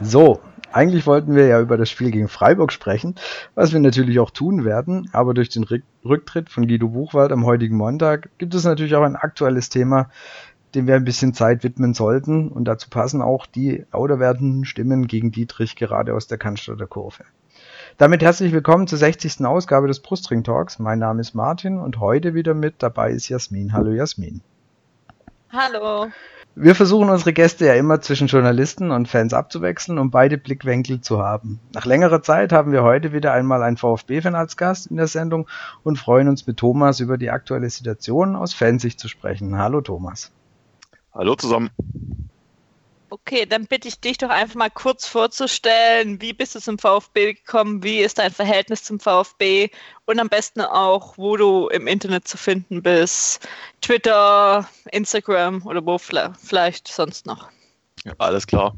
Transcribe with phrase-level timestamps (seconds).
[0.00, 0.40] So,
[0.72, 3.16] eigentlich wollten wir ja über das Spiel gegen Freiburg sprechen,
[3.54, 5.66] was wir natürlich auch tun werden, aber durch den
[6.04, 10.10] Rücktritt von Guido Buchwald am heutigen Montag gibt es natürlich auch ein aktuelles Thema,
[10.76, 15.06] dem wir ein bisschen Zeit widmen sollten und dazu passen auch die lauter werdenden Stimmen
[15.06, 17.24] gegen Dietrich gerade aus der Cannstatter Kurve.
[17.96, 19.44] Damit herzlich willkommen zur 60.
[19.46, 20.78] Ausgabe des Brustring Talks.
[20.78, 23.72] Mein Name ist Martin und heute wieder mit dabei ist Jasmin.
[23.72, 24.42] Hallo Jasmin.
[25.50, 26.08] Hallo.
[26.54, 31.22] Wir versuchen unsere Gäste ja immer zwischen Journalisten und Fans abzuwechseln, um beide Blickwinkel zu
[31.22, 31.60] haben.
[31.74, 35.48] Nach längerer Zeit haben wir heute wieder einmal einen VfB-Fan als Gast in der Sendung
[35.82, 39.56] und freuen uns mit Thomas über die aktuelle Situation aus Fansicht zu sprechen.
[39.56, 40.32] Hallo Thomas.
[41.16, 41.70] Hallo zusammen.
[43.08, 47.34] Okay, dann bitte ich dich doch einfach mal kurz vorzustellen, wie bist du zum VfB
[47.34, 49.70] gekommen, wie ist dein Verhältnis zum VfB
[50.04, 53.48] und am besten auch, wo du im Internet zu finden bist,
[53.80, 57.48] Twitter, Instagram oder wo vielleicht sonst noch.
[58.04, 58.74] Ja, alles klar.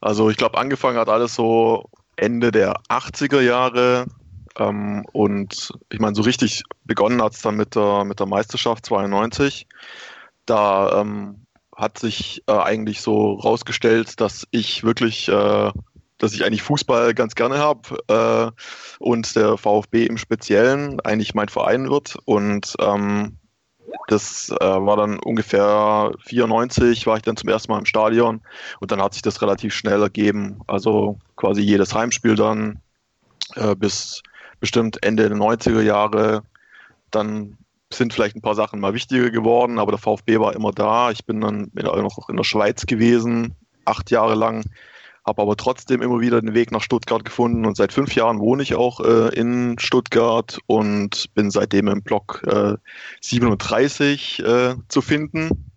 [0.00, 4.06] Also ich glaube, angefangen hat alles so Ende der 80er Jahre
[4.58, 8.86] ähm, und ich meine, so richtig begonnen hat es dann mit der, mit der Meisterschaft
[8.86, 9.66] 92.
[10.46, 11.46] Da ähm,
[11.80, 15.72] hat sich äh, eigentlich so rausgestellt, dass ich wirklich, äh,
[16.18, 21.48] dass ich eigentlich Fußball ganz gerne habe äh, und der VfB im Speziellen eigentlich mein
[21.48, 22.16] Verein wird.
[22.26, 23.38] Und ähm,
[24.08, 28.40] das äh, war dann ungefähr 94, war ich dann zum ersten Mal im Stadion
[28.80, 30.60] und dann hat sich das relativ schnell ergeben.
[30.66, 32.80] Also quasi jedes Heimspiel dann
[33.54, 34.22] äh, bis
[34.60, 36.42] bestimmt Ende der 90er Jahre.
[37.10, 37.56] Dann
[37.92, 41.10] sind vielleicht ein paar Sachen mal wichtiger geworden, aber der VfB war immer da.
[41.10, 44.64] Ich bin dann noch in der Schweiz gewesen, acht Jahre lang,
[45.26, 48.62] habe aber trotzdem immer wieder den Weg nach Stuttgart gefunden und seit fünf Jahren wohne
[48.62, 52.74] ich auch äh, in Stuttgart und bin seitdem im Block äh,
[53.20, 55.72] 37 äh, zu finden.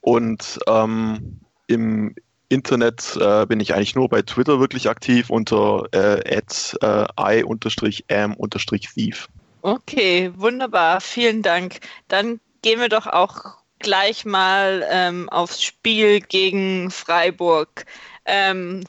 [0.00, 2.14] Und ähm, im
[2.48, 9.28] Internet äh, bin ich eigentlich nur bei Twitter wirklich aktiv unter äh, äh, i-am-thief.
[9.66, 11.00] Okay, wunderbar.
[11.00, 11.80] Vielen Dank.
[12.06, 17.84] Dann gehen wir doch auch gleich mal ähm, aufs Spiel gegen Freiburg.
[18.26, 18.84] Ähm,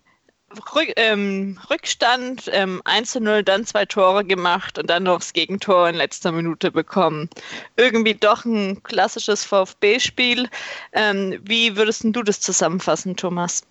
[0.76, 5.34] Rück, ähm, Rückstand, ähm, 1 zu 0, dann zwei Tore gemacht und dann noch das
[5.34, 7.28] Gegentor in letzter Minute bekommen.
[7.76, 10.48] Irgendwie doch ein klassisches VfB-Spiel.
[10.94, 13.64] Ähm, wie würdest du das zusammenfassen, Thomas?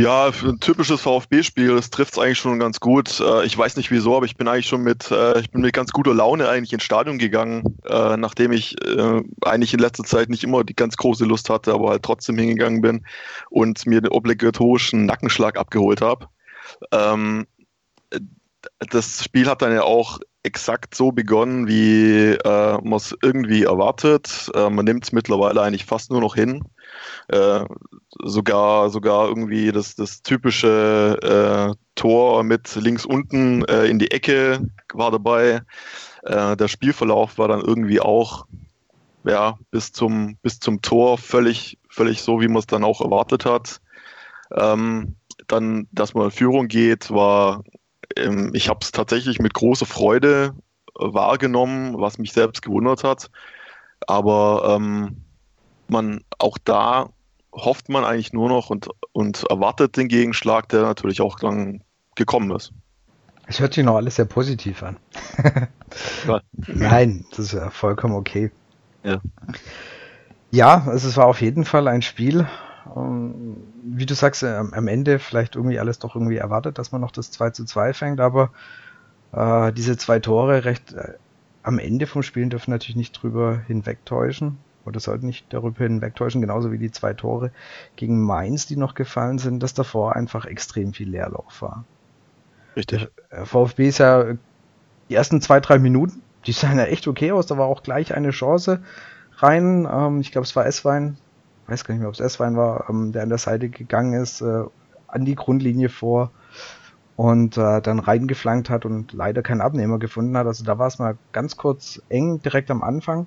[0.00, 3.18] Ja, ein typisches VfB-Spiel, das trifft es eigentlich schon ganz gut.
[3.18, 5.72] Äh, ich weiß nicht wieso, aber ich bin eigentlich schon mit, äh, ich bin mit
[5.72, 8.76] ganz guter Laune eigentlich ins Stadion gegangen, äh, nachdem ich
[9.44, 12.80] eigentlich in letzter Zeit nicht immer die ganz große Lust hatte, aber halt trotzdem hingegangen
[12.80, 13.04] bin
[13.50, 16.28] und mir den obligatorischen Nackenschlag abgeholt habe.
[16.92, 17.48] Ähm,
[18.78, 24.50] das Spiel hat dann ja auch exakt so begonnen, wie äh, man es irgendwie erwartet.
[24.54, 26.64] Äh, man nimmt es mittlerweile eigentlich fast nur noch hin.
[27.28, 27.64] Äh,
[28.24, 34.60] sogar, sogar irgendwie das, das typische äh, Tor mit links unten äh, in die Ecke
[34.94, 35.62] war dabei.
[36.22, 38.46] Äh, der Spielverlauf war dann irgendwie auch
[39.24, 43.44] ja, bis, zum, bis zum Tor völlig, völlig so, wie man es dann auch erwartet
[43.44, 43.80] hat.
[44.52, 45.16] Ähm,
[45.46, 47.62] dann, dass man in Führung geht, war,
[48.18, 50.54] ähm, ich habe es tatsächlich mit großer Freude
[50.94, 53.30] wahrgenommen, was mich selbst gewundert hat.
[54.06, 55.22] Aber ähm,
[55.88, 57.10] man auch da
[57.52, 61.82] hofft man eigentlich nur noch und, und erwartet den Gegenschlag, der natürlich auch dann
[62.14, 62.72] gekommen ist.
[63.46, 64.98] Es hört sich noch alles sehr positiv an.
[66.66, 68.50] Nein, das ist ja vollkommen okay.
[69.02, 69.20] Ja.
[70.50, 72.46] Ja, also es war auf jeden Fall ein Spiel,
[72.94, 77.00] ähm, wie du sagst, äh, am Ende vielleicht irgendwie alles doch irgendwie erwartet, dass man
[77.00, 78.50] noch das 2 zu 2 fängt, aber
[79.32, 81.14] äh, diese zwei Tore recht äh,
[81.62, 86.72] am Ende vom Spielen dürfen natürlich nicht drüber hinwegtäuschen oder sollten nicht darüber hinwegtäuschen, genauso
[86.72, 87.50] wie die zwei Tore
[87.96, 91.84] gegen Mainz, die noch gefallen sind, dass davor einfach extrem viel Leerlauf war.
[92.74, 93.08] Richtig.
[93.30, 94.34] Der VfB ist ja
[95.08, 98.14] die ersten zwei, drei Minuten, die sahen ja echt okay aus, da war auch gleich
[98.14, 98.82] eine Chance
[99.36, 99.86] rein.
[99.90, 101.18] Ähm, ich glaube, es war Esswein,
[101.68, 104.40] weiß gar nicht mehr, ob es Esswein war, ähm, der an der Seite gegangen ist,
[104.40, 104.64] äh,
[105.06, 106.30] an die Grundlinie vor
[107.16, 110.46] und äh, dann reingeflankt hat und leider keinen Abnehmer gefunden hat.
[110.46, 113.26] Also da war es mal ganz kurz eng direkt am Anfang.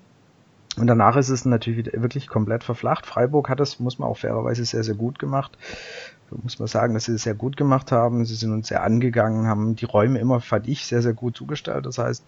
[0.77, 3.05] Und danach ist es natürlich wirklich komplett verflacht.
[3.05, 5.57] Freiburg hat das, muss man auch fairerweise sehr, sehr gut gemacht.
[6.43, 8.23] Muss man sagen, dass sie es sehr gut gemacht haben.
[8.23, 11.85] Sie sind uns sehr angegangen, haben die Räume immer, fand ich, sehr, sehr gut zugestellt.
[11.85, 12.23] Das heißt,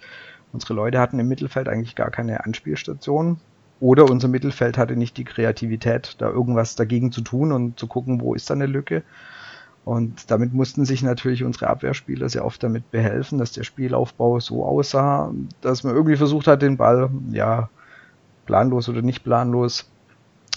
[0.51, 3.39] unsere Leute hatten im Mittelfeld eigentlich gar keine Anspielstation.
[3.83, 8.21] Oder unser Mittelfeld hatte nicht die Kreativität, da irgendwas dagegen zu tun und zu gucken,
[8.21, 9.03] wo ist da eine Lücke.
[9.83, 14.65] Und damit mussten sich natürlich unsere Abwehrspieler sehr oft damit behelfen, dass der Spielaufbau so
[14.65, 17.67] aussah, dass man irgendwie versucht hat, den Ball, ja,
[18.45, 19.91] planlos oder nicht planlos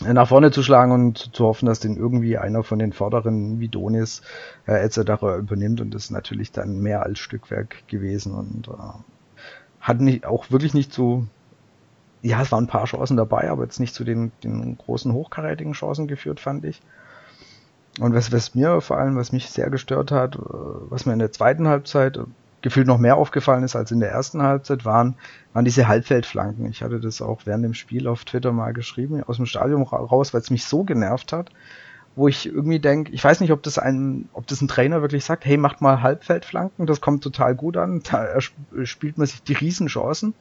[0.05, 3.67] nach vorne zu schlagen und zu hoffen, dass den irgendwie einer von den vorderen wie
[3.67, 4.23] Donis
[4.69, 5.01] äh, etc.
[5.41, 9.01] übernimmt und das ist natürlich dann mehr als Stückwerk gewesen und äh,
[9.81, 11.27] hat nicht, auch wirklich nicht so,
[12.27, 15.75] ja, es waren ein paar Chancen dabei, aber jetzt nicht zu den, den großen hochkarätigen
[15.75, 16.83] Chancen geführt, fand ich.
[18.01, 21.21] Und was, was mir vor allem, was mich sehr gestört hat, äh, was mir in
[21.21, 22.19] der zweiten Halbzeit
[22.63, 25.15] gefühlt noch mehr aufgefallen ist als in der ersten Halbzeit, waren,
[25.53, 26.67] waren diese Halbfeldflanken.
[26.67, 30.35] Ich hatte das auch während dem Spiel auf Twitter mal geschrieben, aus dem Stadion raus,
[30.35, 31.51] weil es mich so genervt hat,
[32.17, 35.25] wo ich irgendwie denke, ich weiß nicht, ob das ein, ob das ein Trainer wirklich
[35.25, 38.41] sagt, hey, macht mal Halbfeldflanken, das kommt total gut an, da
[38.85, 40.35] spielt man sich die Riesenchancen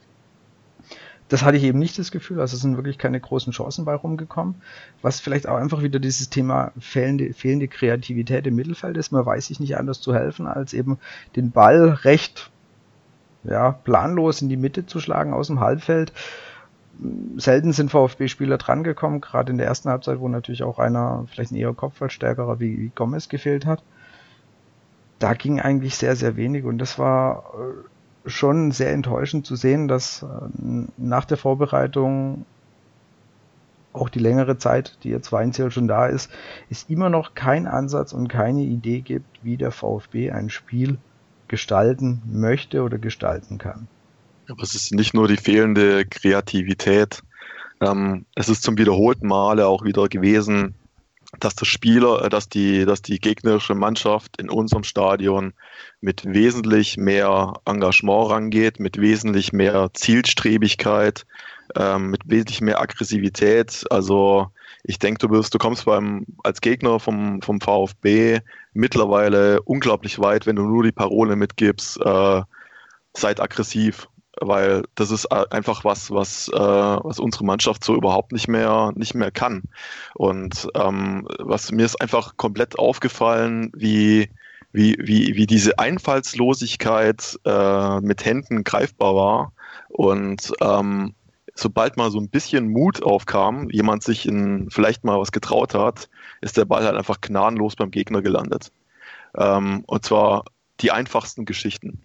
[1.28, 3.94] das hatte ich eben nicht das Gefühl, also es sind wirklich keine großen Chancen bei
[3.94, 4.56] rumgekommen.
[5.02, 9.10] Was vielleicht auch einfach wieder dieses Thema fehlende, fehlende Kreativität im Mittelfeld ist.
[9.10, 10.98] Man weiß sich nicht anders zu helfen, als eben
[11.34, 12.50] den Ball recht
[13.42, 16.12] ja, planlos in die Mitte zu schlagen aus dem Halbfeld.
[17.36, 21.56] Selten sind VfB-Spieler drangekommen, gerade in der ersten Halbzeit, wo natürlich auch einer, vielleicht ein
[21.56, 23.82] eher Kopfballstärkerer wie, wie Gomez gefehlt hat.
[25.18, 27.95] Da ging eigentlich sehr, sehr wenig und das war äh,
[28.26, 30.26] schon sehr enttäuschend zu sehen, dass äh,
[30.96, 32.44] nach der Vorbereitung
[33.92, 36.30] auch die längere Zeit, die jetzt Weinziel schon da ist,
[36.68, 40.98] es immer noch kein Ansatz und keine Idee gibt, wie der VfB ein Spiel
[41.48, 43.88] gestalten möchte oder gestalten kann.
[44.48, 47.22] Aber es ist nicht nur die fehlende Kreativität.
[47.80, 50.74] Ähm, es ist zum wiederholten Male auch wieder gewesen,
[51.40, 55.52] dass der Spieler, äh, dass die, dass die gegnerische Mannschaft in unserem Stadion
[56.00, 61.26] mit wesentlich mehr Engagement rangeht, mit wesentlich mehr Zielstrebigkeit,
[61.74, 63.84] ähm, mit wesentlich mehr Aggressivität.
[63.90, 64.48] Also
[64.84, 68.40] ich denke, du wirst, du kommst beim als Gegner vom, vom VfB
[68.72, 72.42] mittlerweile unglaublich weit, wenn du nur die Parole mitgibst, äh,
[73.14, 74.08] seid aggressiv
[74.40, 79.14] weil das ist einfach was, was, äh, was unsere Mannschaft so überhaupt nicht mehr, nicht
[79.14, 79.62] mehr kann.
[80.14, 84.30] Und ähm, was mir ist einfach komplett aufgefallen, wie,
[84.72, 89.52] wie, wie, wie diese Einfallslosigkeit äh, mit Händen greifbar war.
[89.88, 91.14] Und ähm,
[91.54, 96.08] sobald mal so ein bisschen Mut aufkam, jemand sich in vielleicht mal was getraut hat,
[96.42, 98.70] ist der Ball halt einfach gnadenlos beim Gegner gelandet.
[99.36, 100.44] Ähm, und zwar
[100.80, 102.02] die einfachsten Geschichten.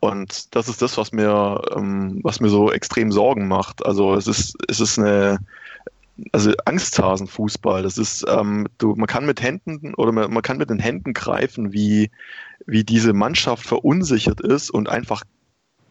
[0.00, 3.84] Und das ist das, was mir, ähm, was mir so extrem Sorgen macht.
[3.84, 5.38] Also es ist, es ist eine,
[6.32, 7.82] also Angsthasenfußball.
[7.82, 11.12] Das ist, ähm, du, man kann mit Händen oder man, man kann mit den Händen
[11.12, 12.10] greifen, wie,
[12.66, 15.22] wie diese Mannschaft verunsichert ist und einfach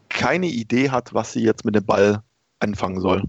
[0.09, 2.23] keine Idee hat, was sie jetzt mit dem Ball
[2.59, 3.23] anfangen soll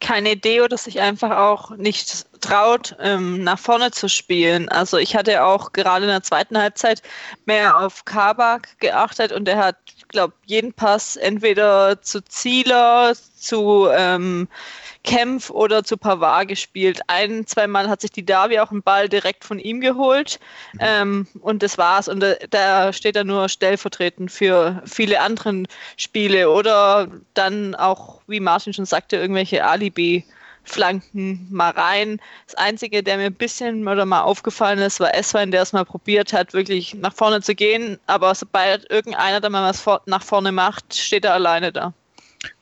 [0.00, 4.68] keine Idee oder sich einfach auch nicht traut, ähm, nach vorne zu spielen.
[4.68, 7.02] Also ich hatte auch gerade in der zweiten Halbzeit
[7.46, 9.76] mehr auf Kabak geachtet und er hat,
[10.08, 14.48] glaube jeden Pass entweder zu Zieler, zu ähm,
[15.04, 17.00] Kempf oder zu Pavard gespielt.
[17.06, 20.40] Ein, zweimal hat sich die Davi auch einen Ball direkt von ihm geholt
[20.72, 20.80] mhm.
[20.80, 22.08] ähm, und das war's.
[22.08, 25.64] Und da, da steht er nur stellvertretend für viele andere
[25.96, 30.24] Spiele oder dann auch, wie Martin schon sagte, irgendwelche Alibi.
[30.66, 32.18] Flanken mal rein.
[32.46, 35.84] Das Einzige, der mir ein bisschen oder mal aufgefallen ist, war Eswein, der es mal
[35.84, 37.98] probiert hat, wirklich nach vorne zu gehen.
[38.06, 41.92] Aber sobald irgendeiner da mal was nach vorne macht, steht er alleine da.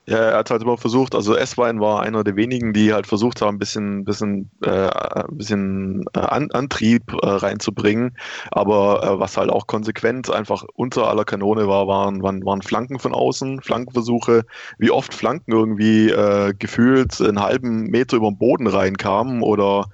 [0.09, 3.41] Ja, er hat halt immer versucht, also S-Wein war einer der wenigen, die halt versucht
[3.41, 4.91] haben, ein bisschen, bisschen, äh,
[5.31, 8.17] bisschen äh, An Antrieb äh, reinzubringen.
[8.51, 12.99] Aber äh, was halt auch konsequent einfach unter aller Kanone war, waren, waren, waren Flanken
[12.99, 14.45] von außen, Flankenversuche,
[14.79, 19.87] wie oft Flanken irgendwie äh, gefühlt einen halben Meter über den Boden reinkamen oder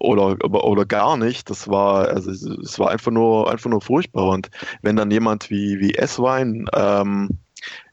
[0.00, 1.50] oder, oder gar nicht.
[1.50, 4.28] Das war, also es war einfach nur, einfach nur furchtbar.
[4.28, 7.41] Und wenn dann jemand wie, wie S-Wein ähm,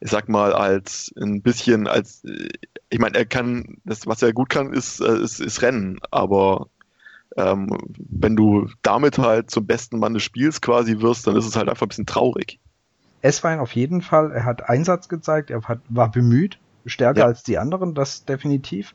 [0.00, 2.22] ich sag mal, als ein bisschen als,
[2.88, 6.68] ich meine, er kann, das, was er gut kann, ist, äh, ist, ist Rennen, aber
[7.36, 11.56] ähm, wenn du damit halt zum besten Mann des Spiels quasi wirst, dann ist es
[11.56, 12.58] halt einfach ein bisschen traurig.
[13.22, 17.26] Es war auf jeden Fall, er hat Einsatz gezeigt, er hat, war bemüht, stärker ja.
[17.26, 18.94] als die anderen, das definitiv.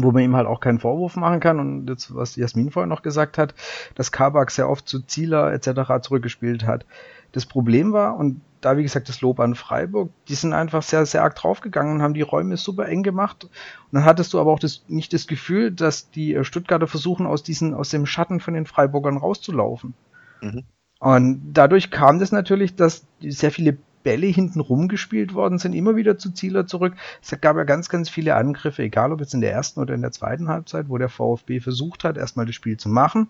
[0.00, 3.02] Wo man ihm halt auch keinen Vorwurf machen kann und jetzt, was Jasmin vorher noch
[3.02, 3.54] gesagt hat,
[3.96, 6.00] dass Kabak sehr oft zu Zieler etc.
[6.02, 6.86] zurückgespielt hat.
[7.32, 11.06] Das Problem war, und da wie gesagt das Lob an Freiburg, die sind einfach sehr,
[11.06, 13.44] sehr arg draufgegangen und haben die Räume super eng gemacht.
[13.44, 13.50] Und
[13.92, 17.42] dann hattest du aber auch das, nicht das Gefühl, dass die äh, Stuttgarter versuchen, aus
[17.42, 19.94] diesen, aus dem Schatten von den Freiburgern rauszulaufen.
[20.40, 20.64] Mhm.
[21.00, 26.18] Und dadurch kam das natürlich, dass sehr viele Bälle hinten rumgespielt worden sind, immer wieder
[26.18, 26.94] zu Zieler zurück.
[27.22, 30.02] Es gab ja ganz, ganz viele Angriffe, egal ob jetzt in der ersten oder in
[30.02, 33.28] der zweiten Halbzeit, wo der VfB versucht hat, erstmal das Spiel zu machen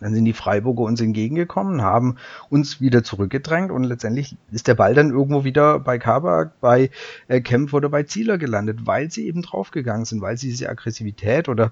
[0.00, 2.16] dann sind die Freiburger uns entgegengekommen, haben
[2.50, 6.90] uns wieder zurückgedrängt und letztendlich ist der Ball dann irgendwo wieder bei Kabak, bei
[7.28, 11.48] äh, Kempf oder bei Zieler gelandet, weil sie eben draufgegangen sind, weil sie diese Aggressivität
[11.48, 11.70] oder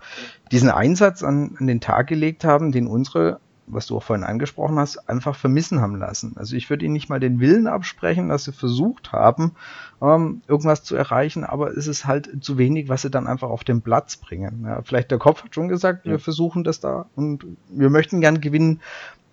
[0.51, 4.79] diesen Einsatz an, an den Tag gelegt haben, den unsere was du auch vorhin angesprochen
[4.79, 6.35] hast, einfach vermissen haben lassen.
[6.37, 9.53] Also ich würde ihnen nicht mal den Willen absprechen, dass sie versucht haben,
[10.01, 13.65] ähm, irgendwas zu erreichen, aber es ist halt zu wenig, was sie dann einfach auf
[13.65, 14.65] den Platz bringen.
[14.67, 16.13] Ja, vielleicht der Kopf hat schon gesagt, ja.
[16.13, 18.81] wir versuchen das da und wir möchten gern gewinnen,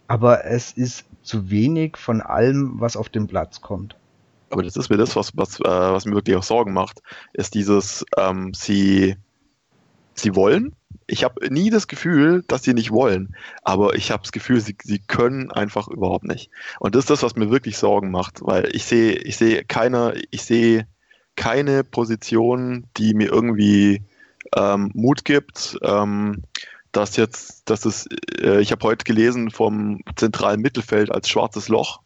[0.08, 3.96] aber es ist zu wenig von allem, was auf den Platz kommt.
[4.52, 7.02] Aber das ist mir das, was, was, äh, was mir wirklich auch Sorgen macht,
[7.34, 9.16] ist dieses, ähm, sie,
[10.16, 10.76] sie wollen,
[11.08, 14.76] ich habe nie das Gefühl, dass sie nicht wollen, aber ich habe das Gefühl, sie,
[14.84, 16.52] sie können einfach überhaupt nicht.
[16.80, 20.14] Und das ist das, was mir wirklich Sorgen macht, weil ich sehe, ich sehe keine,
[20.32, 20.44] ich
[21.36, 24.04] keine Position, die mir irgendwie
[24.56, 26.44] ähm, Mut gibt, ähm,
[26.92, 28.08] dass jetzt, dass es,
[28.42, 32.02] äh, ich habe heute gelesen vom zentralen Mittelfeld als schwarzes Loch.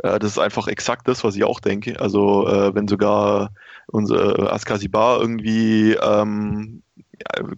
[0.00, 2.00] Äh, das ist einfach exakt das, was ich auch denke.
[2.00, 3.50] Also äh, wenn sogar
[3.86, 6.82] unser Askasibar irgendwie ähm,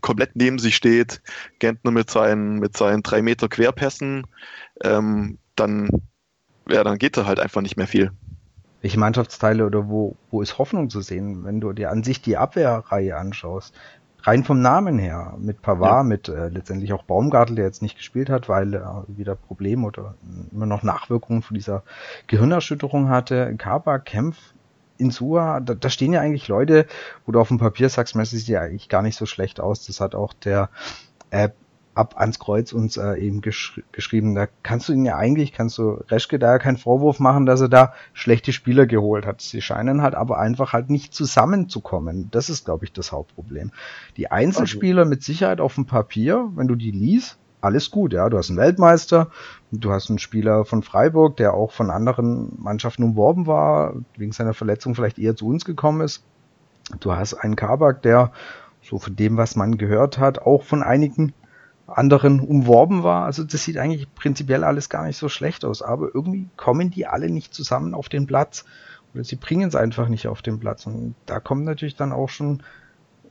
[0.01, 1.23] komplett neben sich steht,
[1.59, 4.27] Gentner mit seinen, mit seinen drei Meter Querpässen,
[4.83, 5.89] ähm, dann,
[6.69, 8.13] ja, dann geht da halt einfach nicht mehr viel.
[8.81, 12.37] Welche Mannschaftsteile oder wo, wo ist Hoffnung zu sehen, wenn du dir an sich die
[12.37, 13.75] Abwehrreihe anschaust?
[14.23, 16.03] Rein vom Namen her, mit Pavard, ja.
[16.03, 20.15] mit äh, letztendlich auch Baumgartel, der jetzt nicht gespielt hat, weil er wieder Probleme oder
[20.53, 21.83] immer noch Nachwirkungen von dieser
[22.27, 23.55] Gehirnerschütterung hatte.
[23.57, 24.37] Kaba, Kempf,
[24.99, 26.87] Insua, da, da stehen ja eigentlich Leute,
[27.25, 29.87] wo du auf dem Papier sagst, das sieht ja eigentlich gar nicht so schlecht aus.
[29.87, 30.71] Das hat auch der
[31.31, 31.49] äh,
[31.99, 34.35] ab ans Kreuz uns äh, eben gesch geschrieben.
[34.35, 37.61] Da kannst du ihn ja eigentlich, kannst du Reschke da ja keinen Vorwurf machen, dass
[37.61, 39.41] er da schlechte Spieler geholt hat.
[39.41, 42.29] Sie scheinen halt aber einfach halt nicht zusammenzukommen.
[42.31, 43.73] Das ist, glaube ich, das Hauptproblem.
[44.17, 48.29] Die Einzelspieler mit Sicherheit auf dem Papier, wenn du die liest, alles gut, ja.
[48.29, 49.31] Du hast einen Weltmeister,
[49.73, 54.55] du hast einen Spieler von Freiburg, der auch von anderen Mannschaften umworben war, wegen seiner
[54.55, 56.23] Verletzung vielleicht eher zu uns gekommen ist.
[57.01, 58.33] Du hast einen Kabak, der,
[58.83, 61.35] so von dem, was man gehört hat, auch von einigen
[61.87, 63.25] anderen umworben war.
[63.25, 67.07] Also das sieht eigentlich prinzipiell alles gar nicht so schlecht aus, aber irgendwie kommen die
[67.07, 68.65] alle nicht zusammen auf den Platz
[69.15, 70.87] oder sie bringen es einfach nicht auf den Platz.
[70.87, 72.63] Und da kommt natürlich dann auch schon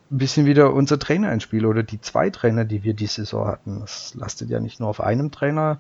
[0.10, 3.48] ein bisschen wieder unser Trainer ins Spiel oder die zwei Trainer, die wir die Saison
[3.48, 3.82] hatten.
[3.82, 5.80] Das lastet ja nicht nur auf einem Trainer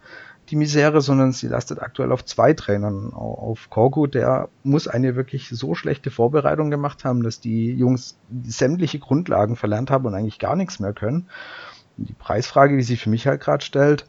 [0.49, 3.13] die Misere, sondern sie lastet aktuell auf zwei Trainern.
[3.13, 8.99] Auf Korku, der muss eine wirklich so schlechte Vorbereitung gemacht haben, dass die Jungs sämtliche
[8.99, 11.27] Grundlagen verlernt haben und eigentlich gar nichts mehr können.
[11.97, 14.05] Die Preisfrage, die sich für mich halt gerade stellt,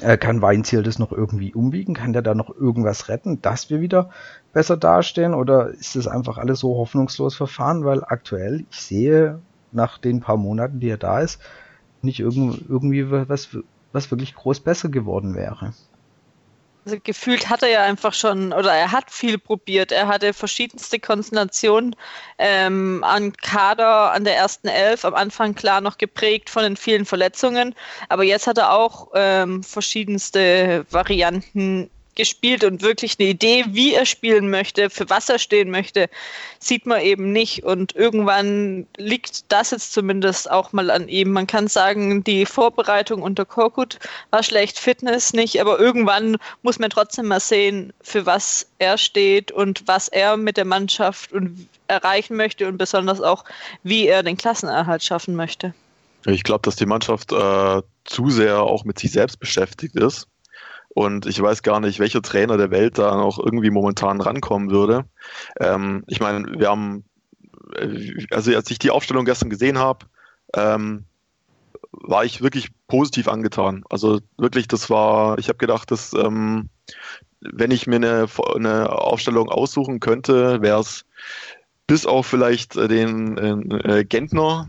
[0.00, 1.94] äh, kann Weinziel das noch irgendwie umbiegen?
[1.94, 4.10] Kann der da noch irgendwas retten, dass wir wieder
[4.52, 5.34] besser dastehen?
[5.34, 7.84] Oder ist das einfach alles so hoffnungslos verfahren?
[7.84, 11.40] Weil aktuell, ich sehe nach den paar Monaten, die er da ist,
[12.00, 13.56] nicht irgendwie was,
[13.92, 15.72] was wirklich groß besser geworden wäre.
[16.84, 19.92] Also gefühlt hat er ja einfach schon, oder er hat viel probiert.
[19.92, 21.94] Er hatte verschiedenste Konstellationen
[22.38, 27.04] ähm, an Kader, an der ersten Elf, am Anfang klar noch geprägt von den vielen
[27.04, 27.76] Verletzungen.
[28.08, 34.06] Aber jetzt hat er auch ähm, verschiedenste Varianten gespielt und wirklich eine Idee, wie er
[34.06, 36.08] spielen möchte, für was er stehen möchte,
[36.58, 37.64] sieht man eben nicht.
[37.64, 41.32] Und irgendwann liegt das jetzt zumindest auch mal an ihm.
[41.32, 43.98] Man kann sagen, die Vorbereitung unter Korkut
[44.30, 49.50] war schlecht, Fitness nicht, aber irgendwann muss man trotzdem mal sehen, für was er steht
[49.50, 53.44] und was er mit der Mannschaft und erreichen möchte und besonders auch,
[53.82, 55.74] wie er den Klassenerhalt schaffen möchte.
[56.26, 60.28] Ich glaube, dass die Mannschaft äh, zu sehr auch mit sich selbst beschäftigt ist
[60.94, 65.04] und ich weiß gar nicht, welcher Trainer der Welt da noch irgendwie momentan rankommen würde.
[65.58, 67.04] Ähm, ich meine, wir haben,
[67.76, 70.06] äh, also als ich die Aufstellung gestern gesehen habe,
[70.54, 71.04] ähm,
[71.92, 73.84] war ich wirklich positiv angetan.
[73.88, 76.68] Also wirklich, das war, ich habe gedacht, dass ähm,
[77.40, 81.04] wenn ich mir eine, eine Aufstellung aussuchen könnte, wäre es
[81.86, 84.68] bis auf vielleicht den äh, Gentner,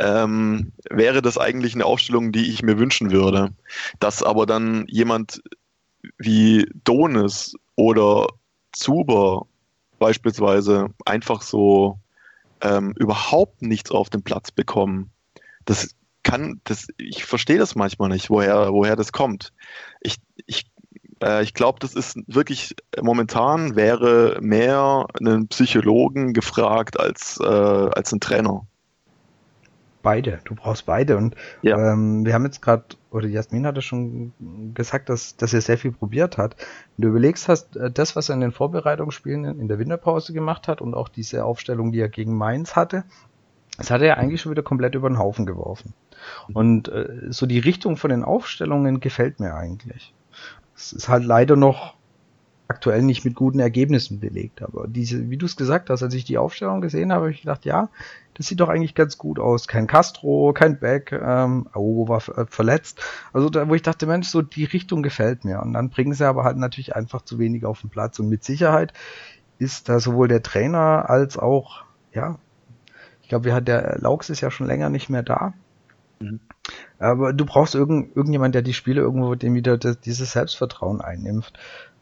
[0.00, 3.50] ähm, wäre das eigentlich eine Aufstellung, die ich mir wünschen würde.
[3.98, 5.42] Dass aber dann jemand
[6.16, 8.28] wie Donis oder
[8.72, 9.46] Zuber
[9.98, 11.98] beispielsweise einfach so
[12.62, 15.10] ähm, überhaupt nichts auf den Platz bekommen.
[15.66, 19.52] Das kann, das, ich verstehe das manchmal nicht, woher, woher das kommt.
[20.00, 20.16] Ich,
[20.46, 20.70] ich,
[21.22, 28.12] äh, ich glaube, das ist wirklich momentan wäre mehr einen Psychologen gefragt als, äh, als
[28.12, 28.66] ein Trainer
[30.02, 30.40] beide.
[30.44, 31.16] Du brauchst beide.
[31.16, 31.92] Und ja.
[31.92, 34.32] ähm, wir haben jetzt gerade oder Jasmin hatte schon
[34.74, 36.56] gesagt, dass, dass er sehr viel probiert hat.
[36.96, 40.68] Wenn du überlegst hast, äh, das, was er in den Vorbereitungsspielen in der Winterpause gemacht
[40.68, 43.04] hat und auch diese Aufstellung, die er gegen Mainz hatte,
[43.78, 45.94] das hat er ja eigentlich schon wieder komplett über den Haufen geworfen.
[46.52, 50.12] Und äh, so die Richtung von den Aufstellungen gefällt mir eigentlich.
[50.76, 51.94] Es ist halt leider noch
[52.68, 54.62] aktuell nicht mit guten Ergebnissen belegt.
[54.62, 57.40] Aber diese, wie du es gesagt hast, als ich die Aufstellung gesehen habe, habe ich
[57.40, 57.88] gedacht, ja,
[58.40, 59.68] das sieht doch eigentlich ganz gut aus.
[59.68, 63.02] Kein Castro, kein Beck, ähm, Aogo war äh, verletzt.
[63.34, 65.60] Also da, wo ich dachte, Mensch, so die Richtung gefällt mir.
[65.60, 68.18] Und dann bringen sie aber halt natürlich einfach zu wenig auf den Platz.
[68.18, 68.94] Und mit Sicherheit
[69.58, 72.38] ist da sowohl der Trainer als auch, ja,
[73.20, 75.52] ich glaube, wir hat der Laux ist ja schon länger nicht mehr da.
[76.18, 76.40] Mhm.
[76.98, 81.52] Aber du brauchst irgend, irgendjemand, der die Spiele irgendwo dem wieder das, dieses Selbstvertrauen einnimmt.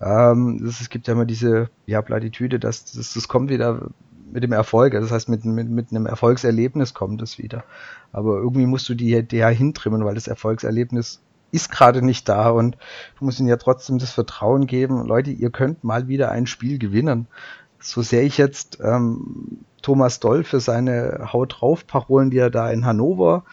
[0.01, 3.89] Ähm, das, es gibt ja immer diese ja, Platitüde, dass das, das kommt wieder
[4.33, 7.65] mit dem Erfolg, also das heißt mit, mit, mit einem Erfolgserlebnis kommt es wieder.
[8.13, 11.21] Aber irgendwie musst du die, die ja hintrimmen, weil das Erfolgserlebnis
[11.51, 12.77] ist gerade nicht da und
[13.19, 16.79] du musst ihnen ja trotzdem das Vertrauen geben, Leute, ihr könnt mal wieder ein Spiel
[16.79, 17.27] gewinnen.
[17.81, 22.71] So sehr ich jetzt ähm, Thomas Doll für seine Haut drauf Parolen, die er da
[22.71, 23.45] in Hannover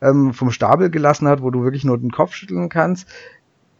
[0.00, 3.08] ähm, vom Stapel gelassen hat, wo du wirklich nur den Kopf schütteln kannst.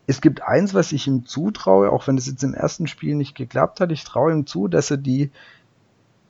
[0.06, 3.34] Es gibt eins, was ich ihm zutraue, auch wenn es jetzt im ersten Spiel nicht
[3.34, 3.90] geklappt hat.
[3.90, 5.30] Ich traue ihm zu, dass er die,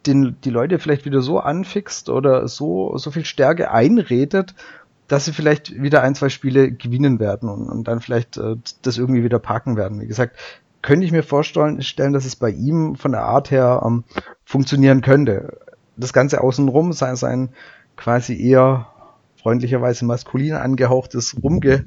[0.06, 4.54] den, die Leute vielleicht wieder so anfixt oder so, so viel Stärke einredet,
[5.08, 8.98] dass sie vielleicht wieder ein, zwei Spiele gewinnen werden und, und dann vielleicht äh, das
[8.98, 10.00] irgendwie wieder packen werden.
[10.00, 10.36] Wie gesagt,
[10.82, 14.04] könnte ich mir vorstellen, stellen, dass es bei ihm von der Art her ähm,
[14.44, 15.58] funktionieren könnte.
[15.96, 17.50] Das Ganze außenrum, sein, sein
[17.96, 18.88] quasi eher
[19.40, 21.84] freundlicherweise maskulin angehauchtes Rumge,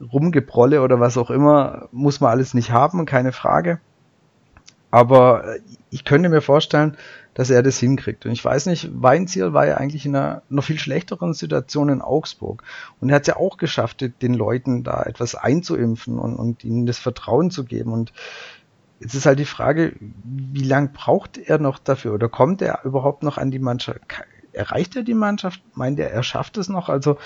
[0.00, 3.80] Rumgeprolle oder was auch immer, muss man alles nicht haben, keine Frage.
[4.96, 5.56] Aber
[5.90, 6.96] ich könnte mir vorstellen,
[7.34, 8.24] dass er das hinkriegt.
[8.24, 12.00] Und ich weiß nicht, Weinziel war ja eigentlich in einer noch viel schlechteren Situation in
[12.00, 12.62] Augsburg.
[12.98, 16.86] Und er hat es ja auch geschafft, den Leuten da etwas einzuimpfen und, und ihnen
[16.86, 17.92] das Vertrauen zu geben.
[17.92, 18.14] Und
[18.98, 23.22] jetzt ist halt die Frage, wie lang braucht er noch dafür oder kommt er überhaupt
[23.22, 24.00] noch an die Mannschaft?
[24.56, 25.60] erreicht er die Mannschaft?
[25.74, 26.88] Meint er, er schafft es noch?
[26.88, 27.18] Also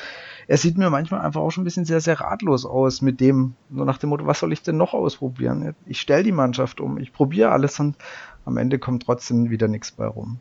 [0.50, 3.54] er sieht mir manchmal einfach auch schon ein bisschen sehr, sehr ratlos aus mit dem,
[3.72, 5.76] so nach dem Motto, was soll ich denn noch ausprobieren?
[5.86, 7.94] Ich stelle die Mannschaft um, ich probiere alles und
[8.44, 10.40] am Ende kommt trotzdem wieder nichts bei rum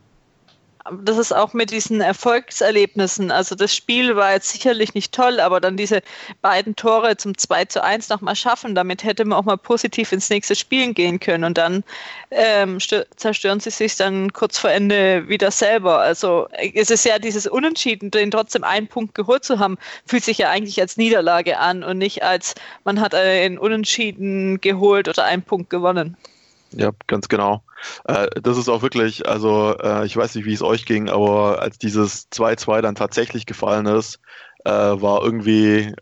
[1.04, 3.32] das ist auch mit diesen Erfolgserlebnissen.
[3.32, 6.02] Also das Spiel war jetzt sicherlich nicht toll, aber dann diese
[6.42, 10.30] beiden Tore zum 2 zu 1 nochmal schaffen, damit hätte man auch mal positiv ins
[10.30, 11.44] nächste Spielen gehen können.
[11.44, 11.84] Und dann
[12.32, 16.00] ähm, zerstören sie sich dann kurz vor Ende wieder selber.
[16.00, 20.38] Also es ist ja dieses Unentschieden, den trotzdem einen Punkt geholt zu haben, fühlt sich
[20.38, 25.44] ja eigentlich als Niederlage an und nicht als man hat einen Unentschieden geholt oder einen
[25.44, 26.18] Punkt gewonnen.
[26.72, 27.64] Ja, ganz genau.
[28.06, 31.62] Äh, das ist auch wirklich, also äh, ich weiß nicht, wie es euch ging, aber
[31.62, 34.20] als dieses 2-2 dann tatsächlich gefallen ist,
[34.66, 35.94] äh, war irgendwie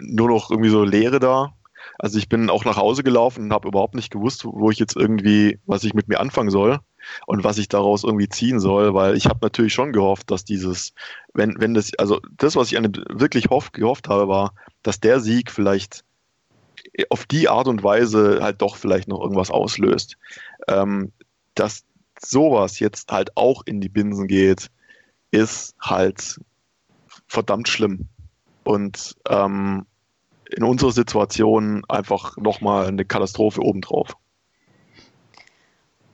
[0.00, 1.54] nur noch irgendwie so Leere da.
[1.98, 4.96] Also ich bin auch nach Hause gelaufen und habe überhaupt nicht gewusst, wo ich jetzt
[4.96, 6.80] irgendwie, was ich mit mir anfangen soll
[7.26, 10.92] und was ich daraus irgendwie ziehen soll, weil ich habe natürlich schon gehofft, dass dieses,
[11.34, 15.50] wenn, wenn das, also das, was ich wirklich hoff, gehofft habe, war, dass der Sieg
[15.50, 16.04] vielleicht
[17.10, 20.16] auf die Art und Weise halt doch vielleicht noch irgendwas auslöst.
[20.68, 21.12] Ähm,
[21.54, 21.84] dass
[22.20, 24.70] sowas jetzt halt auch in die Binsen geht,
[25.30, 26.40] ist halt
[27.26, 28.08] verdammt schlimm.
[28.64, 29.86] Und ähm,
[30.50, 34.16] in unserer Situation einfach nochmal eine Katastrophe obendrauf.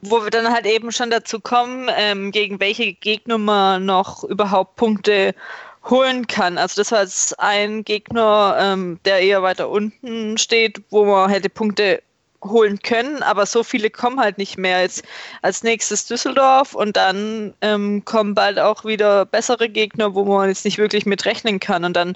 [0.00, 4.76] Wo wir dann halt eben schon dazu kommen, ähm, gegen welche Gegner man noch überhaupt
[4.76, 5.34] Punkte
[5.84, 6.58] holen kann.
[6.58, 11.48] Also das war jetzt ein Gegner, ähm, der eher weiter unten steht, wo man hätte
[11.48, 12.02] Punkte
[12.44, 14.82] holen können, aber so viele kommen halt nicht mehr.
[14.82, 15.04] Jetzt
[15.42, 20.64] als nächstes Düsseldorf und dann ähm, kommen bald auch wieder bessere Gegner, wo man jetzt
[20.64, 22.14] nicht wirklich mit rechnen kann und dann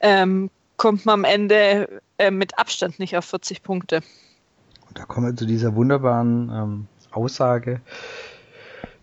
[0.00, 4.02] ähm, kommt man am Ende äh, mit Abstand nicht auf 40 Punkte.
[4.88, 7.80] Und da kommen wir zu dieser wunderbaren ähm, Aussage,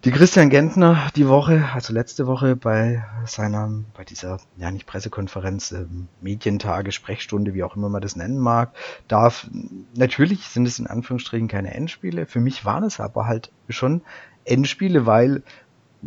[0.04, 5.72] die Christian Gentner die Woche, also letzte Woche bei seiner, bei dieser, ja nicht Pressekonferenz,
[5.72, 5.86] äh,
[6.20, 8.74] Medientage, Sprechstunde, wie auch immer man das nennen mag,
[9.08, 9.48] darf,
[9.96, 14.02] natürlich sind es in Anführungsstrichen keine Endspiele, für mich waren es aber halt schon
[14.44, 15.42] Endspiele, weil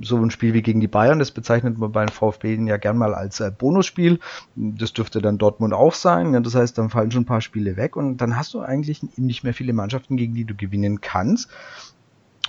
[0.03, 3.15] so ein Spiel wie gegen die Bayern, das bezeichnet man beim VfB ja gern mal
[3.15, 4.21] als äh, Bonusspiel.
[4.55, 6.35] Das dürfte dann Dortmund auch sein.
[6.35, 9.01] Ja, das heißt, dann fallen schon ein paar Spiele weg und dann hast du eigentlich
[9.17, 11.49] nicht mehr viele Mannschaften, gegen die du gewinnen kannst.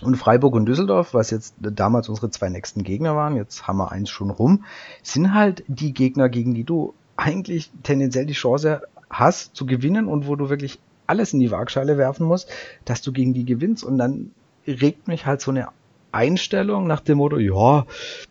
[0.01, 3.91] Und Freiburg und Düsseldorf, was jetzt damals unsere zwei nächsten Gegner waren, jetzt haben wir
[3.91, 4.63] eins schon rum,
[5.01, 10.27] sind halt die Gegner, gegen die du eigentlich tendenziell die Chance hast zu gewinnen und
[10.27, 12.49] wo du wirklich alles in die Waagschale werfen musst,
[12.85, 13.83] dass du gegen die gewinnst.
[13.83, 14.31] Und dann
[14.67, 15.69] regt mich halt so eine
[16.11, 17.85] Einstellung nach dem Motto, ja,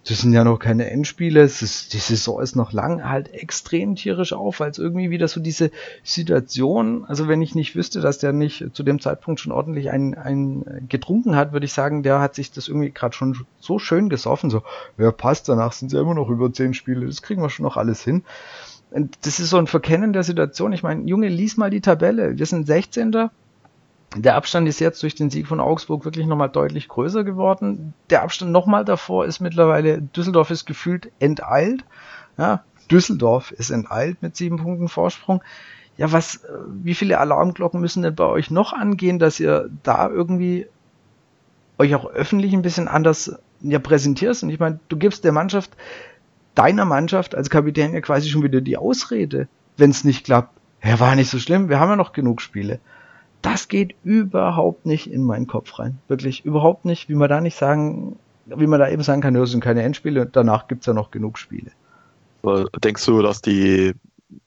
[0.09, 3.97] das sind ja noch keine Endspiele, es ist, die Saison ist noch lang, halt extrem
[3.97, 5.71] tierisch auf, es irgendwie wieder so diese
[6.03, 10.15] Situation, also wenn ich nicht wüsste, dass der nicht zu dem Zeitpunkt schon ordentlich ein,
[10.15, 14.09] ein getrunken hat, würde ich sagen, der hat sich das irgendwie gerade schon so schön
[14.09, 14.63] gesoffen, so,
[14.99, 17.77] ja passt, danach sind ja immer noch über zehn Spiele, das kriegen wir schon noch
[17.77, 18.25] alles hin.
[18.91, 20.73] Und das ist so ein Verkennen der Situation.
[20.73, 22.39] Ich meine, Junge, lies mal die Tabelle.
[22.39, 23.31] Wir sind 16.
[24.15, 27.93] Der Abstand ist jetzt durch den Sieg von Augsburg wirklich nochmal deutlich größer geworden.
[28.09, 31.85] Der Abstand nochmal davor ist mittlerweile, Düsseldorf ist gefühlt enteilt.
[32.39, 35.43] Ja, Düsseldorf ist enteilt mit sieben Punkten Vorsprung.
[35.97, 40.67] Ja, was, wie viele Alarmglocken müssen denn bei euch noch angehen, dass ihr da irgendwie
[41.79, 44.43] euch auch öffentlich ein bisschen anders ja, präsentierst?
[44.43, 45.71] Und ich meine, du gibst der Mannschaft,
[46.55, 50.55] deiner Mannschaft als Kapitän ja quasi schon wieder die Ausrede, wenn es nicht klappt.
[50.83, 52.79] Ja, war nicht so schlimm, wir haben ja noch genug Spiele
[53.47, 55.99] das geht überhaupt nicht in meinen Kopf rein.
[56.09, 59.53] Wirklich überhaupt nicht, wie man da nicht sagen, wie man da eben sagen kann, das
[59.53, 61.71] sind keine Endspiele, danach gibt es ja noch genug Spiele.
[62.83, 63.95] Denkst du, dass die,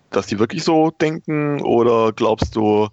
[0.09, 2.89] dass die wirklich so denken oder glaubst du,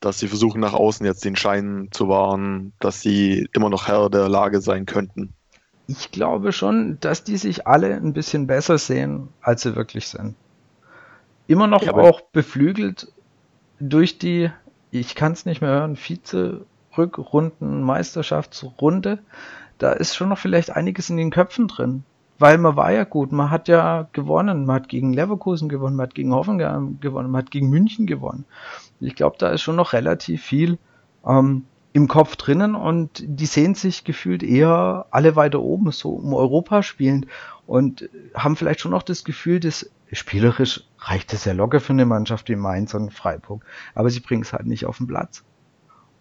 [0.00, 4.08] dass sie versuchen nach außen jetzt den Schein zu wahren, dass sie immer noch Herr
[4.08, 5.34] der Lage sein könnten?
[5.88, 10.36] Ich glaube schon, dass die sich alle ein bisschen besser sehen, als sie wirklich sind.
[11.48, 13.12] Immer noch ja, auch beflügelt
[13.78, 14.50] durch die
[14.90, 19.18] ich kann es nicht mehr hören, Vize-Rückrunden, Meisterschaftsrunde,
[19.78, 22.04] da ist schon noch vielleicht einiges in den Köpfen drin.
[22.38, 26.06] Weil man war ja gut, man hat ja gewonnen, man hat gegen Leverkusen gewonnen, man
[26.06, 28.46] hat gegen Hoffenheim gewonnen, man hat gegen München gewonnen.
[28.98, 30.78] Ich glaube, da ist schon noch relativ viel
[31.26, 32.74] ähm, im Kopf drinnen.
[32.74, 37.26] Und die sehen sich gefühlt eher alle weiter oben, so um Europa spielend
[37.66, 42.06] und haben vielleicht schon noch das Gefühl, dass spielerisch reicht es ja locker für eine
[42.06, 43.64] Mannschaft wie Mainz und Freiburg.
[43.94, 45.42] Aber sie bringen es halt nicht auf den Platz.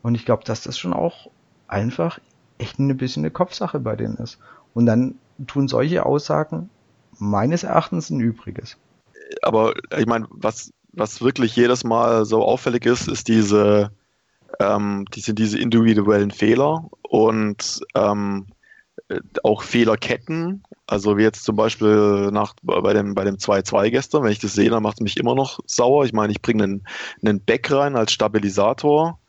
[0.01, 1.29] Und ich glaube, dass das schon auch
[1.67, 2.19] einfach
[2.57, 4.39] echt ein bisschen eine Kopfsache bei denen ist.
[4.73, 5.15] Und dann
[5.47, 6.69] tun solche Aussagen
[7.17, 8.77] meines Erachtens ein Übriges.
[9.41, 13.91] Aber ich meine, was, was wirklich jedes Mal so auffällig ist, ist diese,
[14.59, 18.58] ähm, die sind diese individuellen Fehler und ähm, äh,
[19.43, 20.63] auch Fehlerketten.
[20.87, 24.53] Also wie jetzt zum Beispiel nach, bei dem bei dem 2-2 gestern, wenn ich das
[24.53, 26.05] sehe, dann macht es mich immer noch sauer.
[26.05, 26.87] Ich meine, ich bringe einen,
[27.21, 29.19] einen Back rein als Stabilisator.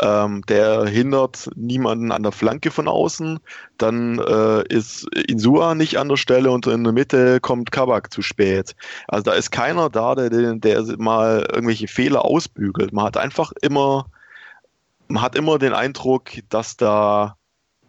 [0.00, 3.40] Ähm, der hindert niemanden an der Flanke von außen.
[3.78, 8.22] Dann äh, ist Insua nicht an der Stelle und in der Mitte kommt Kabak zu
[8.22, 8.76] spät.
[9.08, 12.92] Also da ist keiner da, der, der mal irgendwelche Fehler ausbügelt.
[12.92, 14.06] Man hat einfach immer,
[15.08, 17.36] man hat immer den Eindruck, dass da,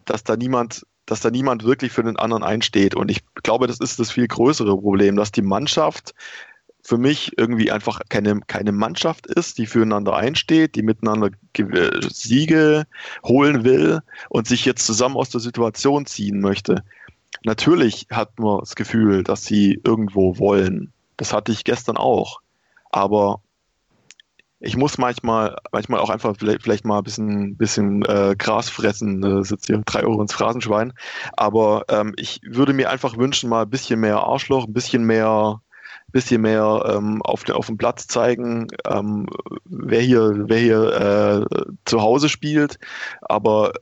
[0.04, 2.94] dass da niemand dass da niemand wirklich für den anderen einsteht.
[2.94, 6.14] Und ich glaube, das ist das viel größere Problem, dass die Mannschaft
[6.82, 11.30] für mich irgendwie einfach keine, keine Mannschaft ist, die füreinander einsteht, die miteinander
[12.08, 12.86] Siege
[13.24, 16.84] holen will und sich jetzt zusammen aus der Situation ziehen möchte.
[17.42, 20.92] Natürlich hat man das Gefühl, dass sie irgendwo wollen.
[21.16, 22.40] Das hatte ich gestern auch.
[22.90, 23.40] Aber
[24.60, 29.22] ich muss manchmal, manchmal auch einfach vielleicht, vielleicht mal ein bisschen, bisschen äh, Gras fressen,
[29.22, 30.92] äh, sitzt hier drei Euro ins Phrasenschwein.
[31.32, 35.62] Aber ähm, ich würde mir einfach wünschen, mal ein bisschen mehr Arschloch, ein bisschen mehr,
[36.12, 39.26] bisschen mehr ähm, auf, auf dem Platz zeigen, ähm,
[39.64, 42.78] wer hier, wer hier äh, zu Hause spielt.
[43.22, 43.72] Aber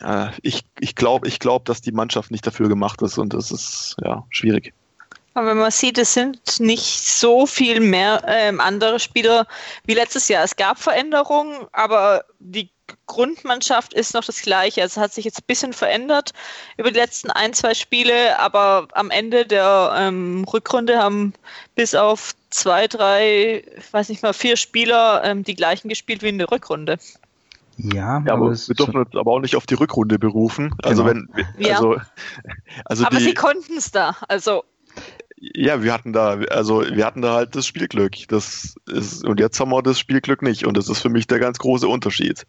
[0.00, 3.50] äh, ich, ich glaube, ich glaub, dass die Mannschaft nicht dafür gemacht ist und das
[3.50, 4.72] ist ja schwierig.
[5.34, 9.46] Aber man sieht, es sind nicht so viel mehr ähm, andere Spieler
[9.84, 10.44] wie letztes Jahr.
[10.44, 12.68] Es gab Veränderungen, aber die
[13.06, 14.82] Grundmannschaft ist noch das gleiche.
[14.82, 16.32] Also es hat sich jetzt ein bisschen verändert
[16.76, 21.32] über die letzten ein, zwei Spiele, aber am Ende der ähm, Rückrunde haben
[21.74, 26.28] bis auf zwei, drei, ich weiß nicht mal, vier Spieler ähm, die gleichen gespielt wie
[26.28, 26.98] in der Rückrunde.
[27.78, 30.74] Ja, ja aber, aber wir dürfen uns aber auch nicht auf die Rückrunde berufen.
[30.82, 31.26] Also genau.
[31.36, 32.06] wenn also, ja.
[32.84, 34.16] also aber die, sie konnten es da.
[34.28, 34.64] Also
[35.42, 38.28] ja, wir hatten da, also wir hatten da halt das Spielglück.
[38.28, 40.64] Das ist, und jetzt haben wir das Spielglück nicht.
[40.64, 42.46] Und das ist für mich der ganz große Unterschied.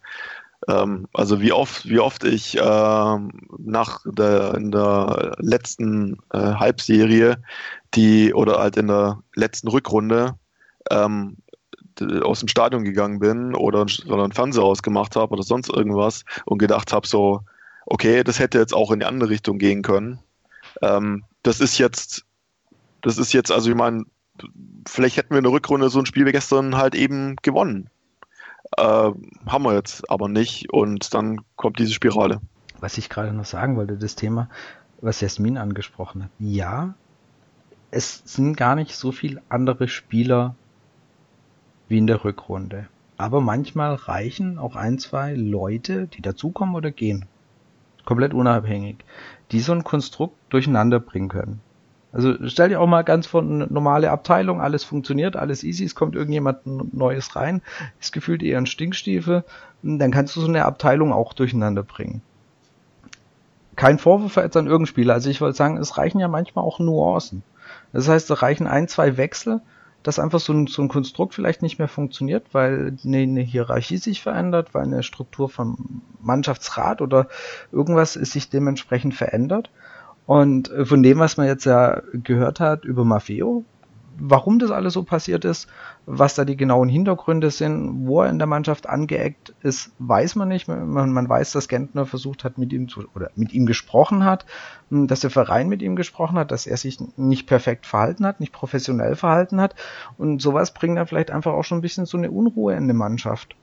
[0.67, 7.37] Ähm, also wie oft, wie oft ich ähm, nach der in der letzten äh, Halbserie,
[7.95, 10.35] die oder halt in der letzten Rückrunde
[10.91, 11.37] ähm,
[12.21, 16.59] aus dem Stadion gegangen bin oder, oder einen Fernseher ausgemacht habe oder sonst irgendwas und
[16.59, 17.41] gedacht habe, so,
[17.87, 20.19] okay, das hätte jetzt auch in die andere Richtung gehen können.
[20.83, 22.25] Ähm, das ist jetzt
[23.03, 24.05] das ist jetzt, also ich meine,
[24.87, 27.89] vielleicht hätten wir in der Rückrunde so ein Spiel wie gestern halt eben gewonnen.
[28.77, 32.41] Äh, haben wir jetzt aber nicht und dann kommt diese Spirale.
[32.79, 34.49] Was ich gerade noch sagen wollte, das Thema,
[35.01, 36.31] was Jasmin angesprochen hat.
[36.39, 36.95] Ja,
[37.91, 40.55] es sind gar nicht so viele andere Spieler
[41.87, 42.87] wie in der Rückrunde.
[43.17, 47.27] Aber manchmal reichen auch ein, zwei Leute, die dazukommen oder gehen.
[48.05, 48.97] komplett unabhängig,
[49.51, 51.61] die so ein Konstrukt durcheinander bringen können.
[52.13, 56.15] Also stell dir auch mal ganz von normale Abteilung, alles funktioniert, alles easy, es kommt
[56.15, 57.63] irgendjemand Neues rein,
[57.99, 59.43] ist gefühlt eher ein Stinkstiefel,
[59.81, 62.21] dann kannst du so eine Abteilung auch durcheinander bringen.
[63.75, 66.77] Kein Vorwurf jetzt an irgendeinen Spieler, also ich wollte sagen, es reichen ja manchmal auch
[66.77, 67.41] Nuancen.
[67.91, 69.61] Das heißt, es reichen ein, zwei Wechsel,
[70.03, 73.97] dass einfach so ein, so ein Konstrukt vielleicht nicht mehr funktioniert, weil eine, eine Hierarchie
[73.97, 77.27] sich verändert, weil eine Struktur vom Mannschaftsrat oder
[77.71, 79.71] irgendwas ist sich dementsprechend verändert.
[80.25, 83.65] Und äh, von dem, was man jetzt ja gehört hat über Maffeo,
[84.17, 85.67] warum das alles so passiert ist,
[86.05, 90.49] was da die genauen Hintergründe sind, wo er in der Mannschaft angeeckt ist, weiß man
[90.49, 90.67] nicht.
[90.67, 94.45] Man, man weiß, dass Gentner versucht hat, mit ihm zu, oder mit ihm gesprochen hat,
[94.89, 98.39] hm, dass der Verein mit ihm gesprochen hat, dass er sich nicht perfekt verhalten hat,
[98.39, 99.75] nicht professionell verhalten hat.
[100.17, 102.93] Und sowas bringt dann vielleicht einfach auch schon ein bisschen so eine Unruhe in die
[102.93, 103.55] Mannschaft.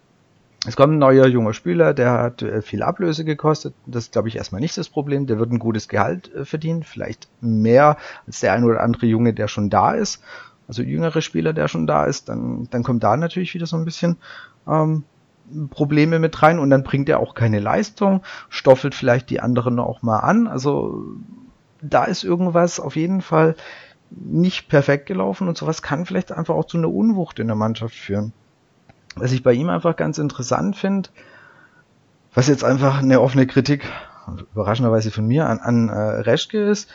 [0.67, 3.75] Es kommt ein neuer junger Spieler, der hat äh, viel Ablöse gekostet.
[3.87, 5.27] Das ist, glaube ich, erstmal nicht das Problem.
[5.27, 7.97] Der wird ein gutes Gehalt äh, verdienen, vielleicht mehr
[8.27, 10.23] als der ein oder andere Junge, der schon da ist.
[10.69, 13.87] Also jüngere Spieler, der schon da ist, dann, dann kommt da natürlich wieder so ein
[13.87, 14.19] bisschen
[14.69, 15.05] ähm,
[15.71, 20.03] Probleme mit rein und dann bringt er auch keine Leistung, stoffelt vielleicht die anderen auch
[20.03, 20.47] mal an.
[20.47, 21.05] Also
[21.81, 23.57] da ist irgendwas auf jeden Fall
[24.11, 27.95] nicht perfekt gelaufen und sowas kann vielleicht einfach auch zu einer Unwucht in der Mannschaft
[27.95, 28.33] führen.
[29.17, 31.11] Was ich bei ihm einfach ganz interessant finde,
[32.33, 33.85] was jetzt einfach eine offene Kritik,
[34.53, 36.89] überraschenderweise von mir, an, an äh, Reschke ist,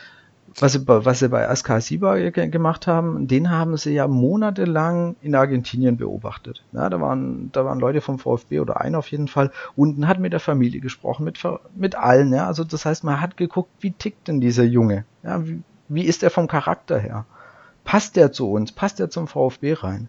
[0.58, 5.34] was sie, was sie bei Askar Siba gemacht haben, den haben sie ja monatelang in
[5.34, 6.64] Argentinien beobachtet.
[6.72, 10.18] Ja, da, waren, da waren Leute vom VfB oder einer auf jeden Fall unten, hat
[10.18, 11.38] mit der Familie gesprochen, mit,
[11.74, 12.32] mit allen.
[12.32, 15.04] Ja, also das heißt, man hat geguckt, wie tickt denn dieser Junge?
[15.22, 17.26] Ja, wie, wie ist er vom Charakter her?
[17.84, 18.72] Passt der zu uns?
[18.72, 20.08] Passt der zum VfB rein?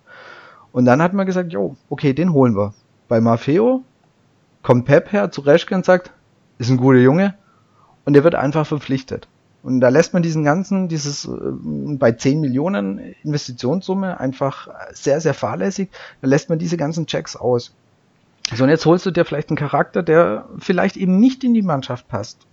[0.77, 2.71] Und dann hat man gesagt, jo, okay, den holen wir.
[3.07, 3.83] Bei Maffeo
[4.61, 6.11] kommt Pep her zu Reschke und sagt,
[6.59, 7.33] ist ein guter Junge
[8.05, 9.27] und der wird einfach verpflichtet.
[9.63, 15.33] Und da lässt man diesen ganzen, dieses äh, bei 10 Millionen Investitionssumme einfach sehr, sehr
[15.33, 15.89] fahrlässig,
[16.21, 17.73] da lässt man diese ganzen Checks aus.
[18.53, 21.63] So, und jetzt holst du dir vielleicht einen Charakter, der vielleicht eben nicht in die
[21.63, 22.45] Mannschaft passt.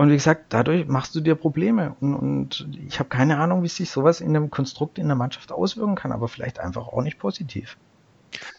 [0.00, 1.94] Und wie gesagt, dadurch machst du dir Probleme.
[2.00, 5.52] Und, und ich habe keine Ahnung, wie sich sowas in einem Konstrukt in der Mannschaft
[5.52, 7.76] auswirken kann, aber vielleicht einfach auch nicht positiv.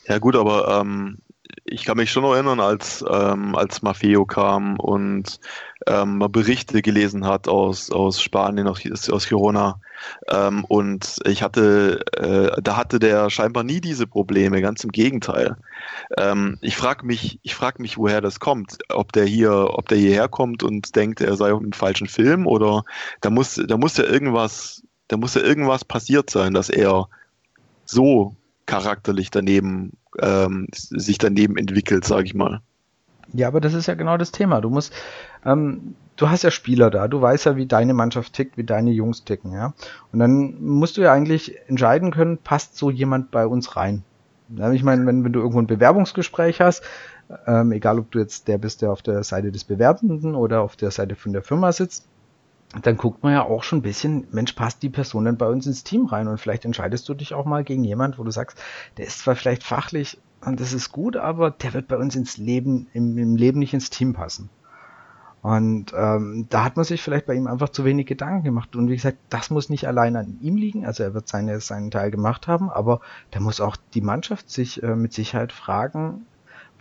[0.05, 1.17] Ja gut, aber ähm,
[1.65, 5.39] ich kann mich schon noch erinnern, als, ähm, als Maffeo kam und
[5.87, 9.79] ähm, man Berichte gelesen hat aus, aus Spanien, aus, aus Girona.
[10.29, 15.57] Ähm, und ich hatte, äh, da hatte der scheinbar nie diese Probleme, ganz im Gegenteil.
[16.17, 18.77] Ähm, ich frage mich, ich mich, woher das kommt.
[18.89, 22.47] Ob der hier, ob der hierher kommt und denkt, er sei auf einem falschen Film
[22.47, 22.83] oder
[23.21, 27.07] da muss, da muss ja irgendwas, da muss ja irgendwas passiert sein, dass er
[27.85, 28.35] so
[28.65, 32.61] charakterlich daneben ähm, sich daneben entwickelt, sage ich mal.
[33.33, 34.61] Ja, aber das ist ja genau das Thema.
[34.61, 34.93] Du musst,
[35.45, 38.91] ähm, du hast ja Spieler da, du weißt ja, wie deine Mannschaft tickt, wie deine
[38.91, 39.73] Jungs ticken, ja.
[40.11, 44.03] Und dann musst du ja eigentlich entscheiden können, passt so jemand bei uns rein.
[44.73, 46.83] Ich meine, wenn, wenn du irgendwo ein Bewerbungsgespräch hast,
[47.47, 50.75] ähm, egal ob du jetzt der bist, der auf der Seite des Bewerbenden oder auf
[50.75, 52.05] der Seite von der Firma sitzt,
[52.81, 55.67] dann guckt man ja auch schon ein bisschen, Mensch, passt die Person denn bei uns
[55.67, 56.27] ins Team rein?
[56.27, 58.61] Und vielleicht entscheidest du dich auch mal gegen jemand, wo du sagst,
[58.97, 62.37] der ist zwar vielleicht fachlich und das ist gut, aber der wird bei uns ins
[62.37, 64.49] Leben, im, im Leben nicht ins Team passen.
[65.41, 68.75] Und ähm, da hat man sich vielleicht bei ihm einfach zu wenig Gedanken gemacht.
[68.75, 70.85] Und wie gesagt, das muss nicht allein an ihm liegen.
[70.85, 74.83] Also er wird seine, seinen Teil gemacht haben, aber da muss auch die Mannschaft sich
[74.83, 76.27] äh, mit Sicherheit fragen,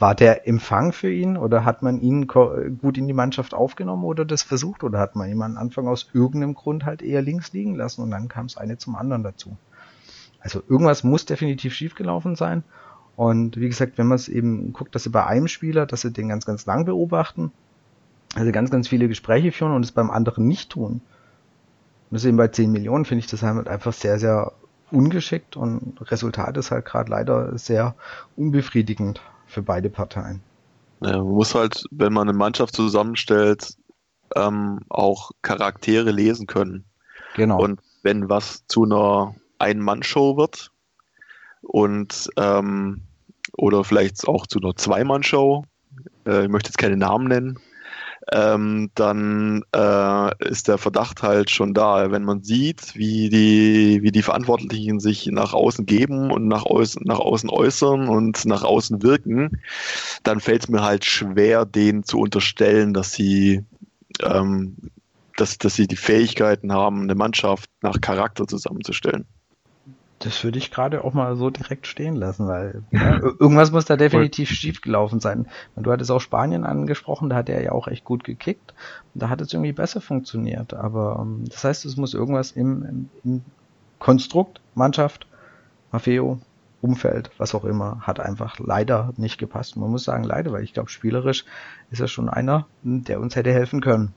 [0.00, 4.24] war der Empfang für ihn oder hat man ihn gut in die Mannschaft aufgenommen oder
[4.24, 7.74] das versucht oder hat man ihn am Anfang aus irgendeinem Grund halt eher links liegen
[7.74, 9.56] lassen und dann kam es eine zum anderen dazu.
[10.40, 12.64] Also irgendwas muss definitiv schiefgelaufen sein.
[13.14, 16.10] Und wie gesagt, wenn man es eben guckt, dass sie bei einem Spieler, dass sie
[16.10, 17.52] den ganz, ganz lang beobachten,
[18.34, 21.02] also ganz, ganz viele Gespräche führen und es beim anderen nicht tun.
[22.10, 24.52] Und das eben bei 10 Millionen finde ich das halt einfach sehr, sehr
[24.90, 27.94] ungeschickt und Resultat ist halt gerade leider sehr
[28.36, 30.40] unbefriedigend für beide Parteien.
[31.02, 33.74] Ja, man muss halt, wenn man eine Mannschaft zusammenstellt,
[34.36, 36.84] ähm, auch Charaktere lesen können.
[37.34, 37.62] Genau.
[37.62, 40.70] Und wenn was zu einer Ein-Mann-Show wird
[41.62, 43.02] und ähm,
[43.56, 45.64] oder vielleicht auch zu einer Zwei-Mann-Show,
[46.26, 47.58] äh, ich möchte jetzt keine Namen nennen,
[48.32, 52.10] ähm, dann äh, ist der Verdacht halt schon da.
[52.10, 57.02] Wenn man sieht, wie die, wie die Verantwortlichen sich nach außen geben und nach außen,
[57.04, 59.60] nach außen äußern und nach außen wirken,
[60.22, 63.64] dann fällt es mir halt schwer, denen zu unterstellen, dass sie,
[64.22, 64.76] ähm,
[65.36, 69.26] dass, dass sie die Fähigkeiten haben, eine Mannschaft nach Charakter zusammenzustellen.
[70.20, 73.96] Das würde ich gerade auch mal so direkt stehen lassen, weil ja, irgendwas muss da
[73.96, 75.48] definitiv schief gelaufen sein.
[75.76, 78.74] Du hattest auch Spanien angesprochen, da hat er ja auch echt gut gekickt.
[79.14, 80.74] Da hat es irgendwie besser funktioniert.
[80.74, 83.44] Aber ähm, das heißt, es muss irgendwas im, im, im
[83.98, 85.26] Konstrukt, Mannschaft,
[85.90, 86.38] Maffeo,
[86.82, 89.76] Umfeld, was auch immer, hat einfach leider nicht gepasst.
[89.76, 91.46] Man muss sagen leider, weil ich glaube, spielerisch
[91.90, 94.14] ist er schon einer, der uns hätte helfen können.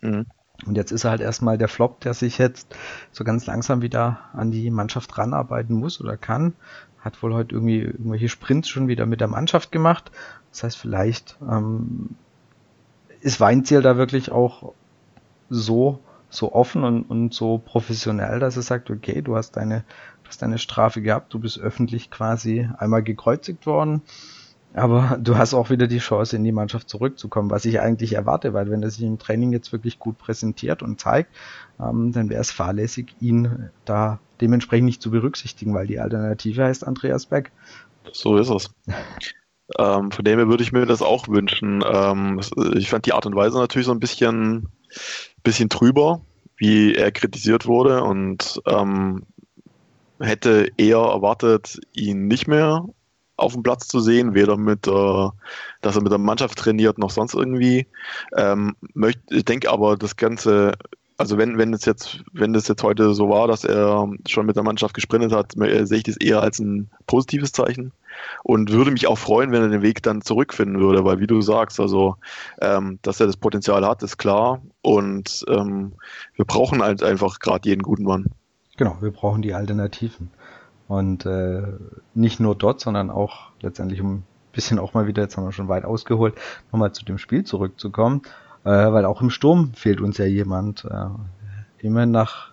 [0.00, 0.26] Mhm.
[0.66, 2.74] Und jetzt ist er halt erstmal der Flop, der sich jetzt
[3.12, 6.54] so ganz langsam wieder an die Mannschaft ranarbeiten muss oder kann.
[7.00, 10.10] Hat wohl heute irgendwie irgendwelche Sprints schon wieder mit der Mannschaft gemacht.
[10.52, 12.10] Das heißt, vielleicht ähm,
[13.20, 14.72] ist Weinziel da wirklich auch
[15.50, 15.98] so,
[16.30, 19.84] so offen und, und so professionell, dass er sagt, okay, du hast deine,
[20.22, 24.02] du hast deine Strafe gehabt, du bist öffentlich quasi einmal gekreuzigt worden
[24.74, 28.52] aber du hast auch wieder die Chance, in die Mannschaft zurückzukommen, was ich eigentlich erwarte,
[28.54, 31.30] weil wenn er sich im Training jetzt wirklich gut präsentiert und zeigt,
[31.80, 36.86] ähm, dann wäre es fahrlässig, ihn da dementsprechend nicht zu berücksichtigen, weil die Alternative heißt
[36.86, 37.52] Andreas Beck.
[38.12, 38.74] So ist es.
[39.78, 41.84] ähm, von dem her würde ich mir das auch wünschen.
[41.86, 42.40] Ähm,
[42.74, 44.68] ich fand die Art und Weise natürlich so ein bisschen,
[45.44, 46.20] bisschen trüber,
[46.56, 49.22] wie er kritisiert wurde und ähm,
[50.18, 52.84] hätte eher erwartet, ihn nicht mehr
[53.36, 55.28] auf dem Platz zu sehen, weder mit, äh,
[55.80, 57.86] dass er mit der Mannschaft trainiert, noch sonst irgendwie.
[58.36, 60.72] Ähm, möcht, ich denke aber, das Ganze,
[61.16, 64.56] also wenn, wenn es jetzt, wenn das jetzt heute so war, dass er schon mit
[64.56, 67.92] der Mannschaft gesprintet hat, äh, sehe ich das eher als ein positives Zeichen
[68.42, 71.40] und würde mich auch freuen, wenn er den Weg dann zurückfinden würde, weil wie du
[71.40, 72.16] sagst, also
[72.60, 75.92] ähm, dass er das Potenzial hat, ist klar und ähm,
[76.36, 78.26] wir brauchen halt einfach gerade jeden guten Mann.
[78.76, 80.30] Genau, wir brauchen die Alternativen.
[80.88, 81.62] Und äh,
[82.14, 85.52] nicht nur dort, sondern auch letztendlich um ein bisschen auch mal wieder, jetzt haben wir
[85.52, 86.34] schon weit ausgeholt,
[86.70, 88.22] nochmal zu dem Spiel zurückzukommen,
[88.64, 90.84] äh, weil auch im Sturm fehlt uns ja jemand.
[90.84, 91.06] Äh,
[91.78, 92.52] immerhin nach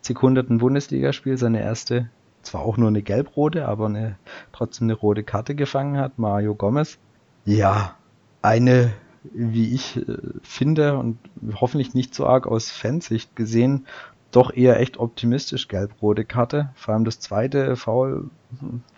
[0.00, 2.10] sekundeten Bundesligaspiel seine erste,
[2.42, 4.16] zwar auch nur eine gelb-rote, aber eine,
[4.52, 6.98] trotzdem eine rote Karte gefangen hat, Mario Gomez.
[7.44, 7.94] Ja,
[8.42, 8.92] eine,
[9.22, 11.18] wie ich äh, finde und
[11.54, 13.86] hoffentlich nicht so arg aus Fansicht gesehen,
[14.30, 16.70] doch eher echt optimistisch gelb-rote Karte.
[16.74, 18.30] Vor allem das zweite Foul.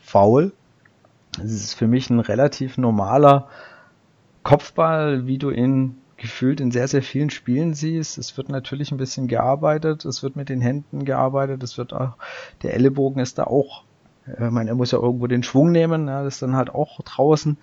[0.00, 0.52] Foul.
[1.38, 3.48] Es ist für mich ein relativ normaler
[4.42, 8.18] Kopfball, wie du ihn gefühlt in sehr, sehr vielen Spielen siehst.
[8.18, 12.14] Es wird natürlich ein bisschen gearbeitet, es wird mit den Händen gearbeitet, es wird auch,
[12.62, 13.84] der Ellenbogen ist da auch,
[14.26, 16.70] äh, ich meine, er muss ja irgendwo den Schwung nehmen, ja, das ist dann halt
[16.70, 17.56] auch draußen.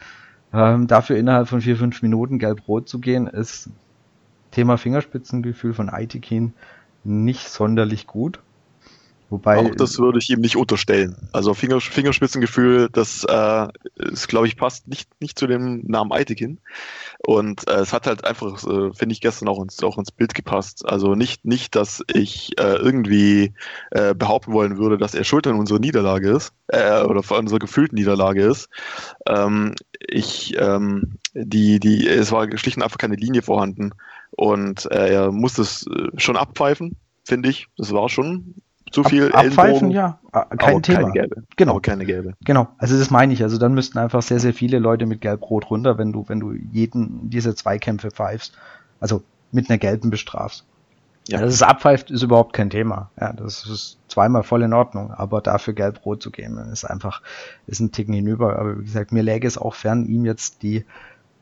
[0.53, 3.69] Ähm, dafür innerhalb von vier, fünf Minuten gelb-rot zu gehen, ist
[4.51, 6.53] Thema Fingerspitzengefühl von Aitikin
[7.07, 8.39] nicht sonderlich gut.
[9.29, 11.17] Wobei, auch das würde ich ihm nicht unterstellen.
[11.33, 16.59] Also Finger, Fingerspitzengefühl, das äh, ist, glaube ich, passt nicht, nicht zu dem Namen Eitekin.
[17.25, 20.33] Und äh, es hat halt einfach, äh, finde ich, gestern auch ins, auch ins Bild
[20.33, 20.87] gepasst.
[20.87, 23.53] Also nicht, nicht dass ich äh, irgendwie
[23.91, 27.59] äh, behaupten wollen würde, dass er schuld an unserer Niederlage ist, äh, oder an unserer
[27.59, 28.69] gefühlten Niederlage ist.
[29.27, 33.91] Ähm, ich, ähm, die, die, es war schlicht und einfach keine Linie vorhanden.
[34.38, 36.95] Und äh, er musste es äh, schon abpfeifen,
[37.26, 37.67] finde ich.
[37.76, 38.54] Das war schon
[38.91, 40.19] zu viel Ab, Abpfeifen, ja,
[40.58, 41.00] kein Thema.
[41.00, 41.43] Keine gelbe.
[41.56, 41.71] Genau.
[41.71, 42.34] Aber keine gelbe.
[42.45, 42.67] Genau.
[42.78, 43.41] Also das meine ich.
[43.41, 46.54] Also dann müssten einfach sehr, sehr viele Leute mit Gelb-Rot runter, wenn du, wenn du
[46.54, 48.54] jeden dieser Zweikämpfe pfeifst.
[49.00, 50.65] Also mit einer gelben bestrafst.
[51.28, 51.41] Ja.
[51.41, 53.10] Dass es abpfeift, ist überhaupt kein Thema.
[53.19, 55.12] Ja, das ist zweimal voll in Ordnung.
[55.12, 57.23] Aber dafür Gelb-Rot zu geben, ist einfach,
[57.65, 58.60] ist ein Ticken hinüber.
[58.60, 60.86] Aber wie gesagt, mir läge es auch fern, ihm jetzt die,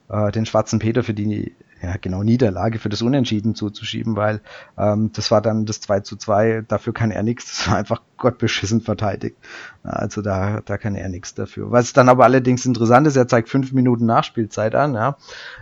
[0.08, 1.54] äh, den schwarzen Peter für die
[1.86, 4.42] ja, genau Niederlage für das Unentschieden zuzuschieben, weil
[4.78, 8.02] ähm, das war dann das 2 zu 2, dafür kann er nichts, das war einfach
[8.18, 9.38] gottbeschissen verteidigt.
[9.84, 11.72] Also da, da kann er nichts dafür.
[11.72, 15.18] Was dann aber allerdings interessant ist, er zeigt fünf Minuten Nachspielzeit an, ja.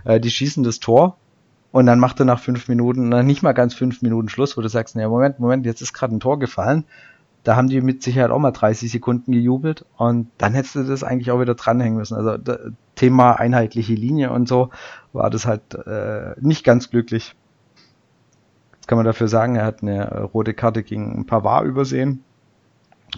[0.06, 1.18] Äh, die schießen das Tor
[1.72, 4.62] und dann macht er nach fünf Minuten, na, nicht mal ganz fünf Minuten Schluss, wo
[4.62, 6.86] du sagst, naja, Moment, Moment, jetzt ist gerade ein Tor gefallen.
[7.44, 11.04] Da haben die mit Sicherheit auch mal 30 Sekunden gejubelt und dann hättest du das
[11.04, 12.16] eigentlich auch wieder dranhängen müssen.
[12.16, 12.38] Also
[12.96, 14.70] Thema einheitliche Linie und so
[15.12, 17.36] war das halt äh, nicht ganz glücklich.
[18.76, 22.24] Jetzt kann man dafür sagen, er hat eine rote Karte gegen ein Pavard übersehen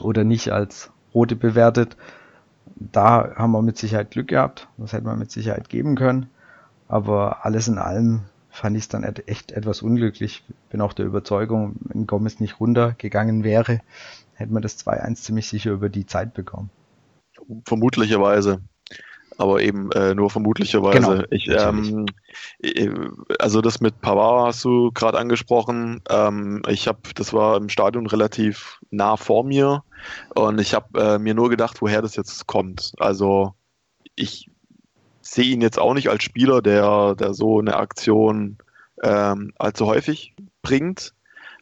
[0.01, 1.97] oder nicht als rote bewertet.
[2.75, 4.67] Da haben wir mit Sicherheit Glück gehabt.
[4.77, 6.27] Das hätte man mit Sicherheit geben können.
[6.87, 8.21] Aber alles in allem
[8.55, 10.43] fand ich es dann echt etwas unglücklich.
[10.69, 13.81] Bin auch der Überzeugung, wenn Gomez nicht runtergegangen wäre,
[14.33, 16.69] hätte man das 2-1 ziemlich sicher über die Zeit bekommen.
[17.65, 18.61] Vermutlicherweise
[19.37, 20.99] aber eben äh, nur vermutlicherweise.
[20.99, 22.05] Genau, ich, ähm,
[23.39, 26.01] also das mit Pavard hast du gerade angesprochen.
[26.09, 29.83] Ähm, ich habe, das war im Stadion relativ nah vor mir
[30.35, 32.93] und ich habe äh, mir nur gedacht, woher das jetzt kommt.
[32.97, 33.53] Also
[34.15, 34.49] ich
[35.27, 38.57] sehe ihn jetzt auch nicht als Spieler, der, der so eine Aktion
[39.03, 41.13] ähm, allzu häufig bringt.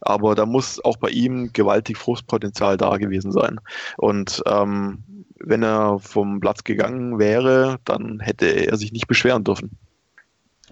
[0.01, 3.59] aber da muss auch bei ihm gewaltig Frustpotenzial da gewesen sein.
[3.97, 5.03] Und ähm,
[5.39, 9.77] wenn er vom Platz gegangen wäre, dann hätte er sich nicht beschweren dürfen.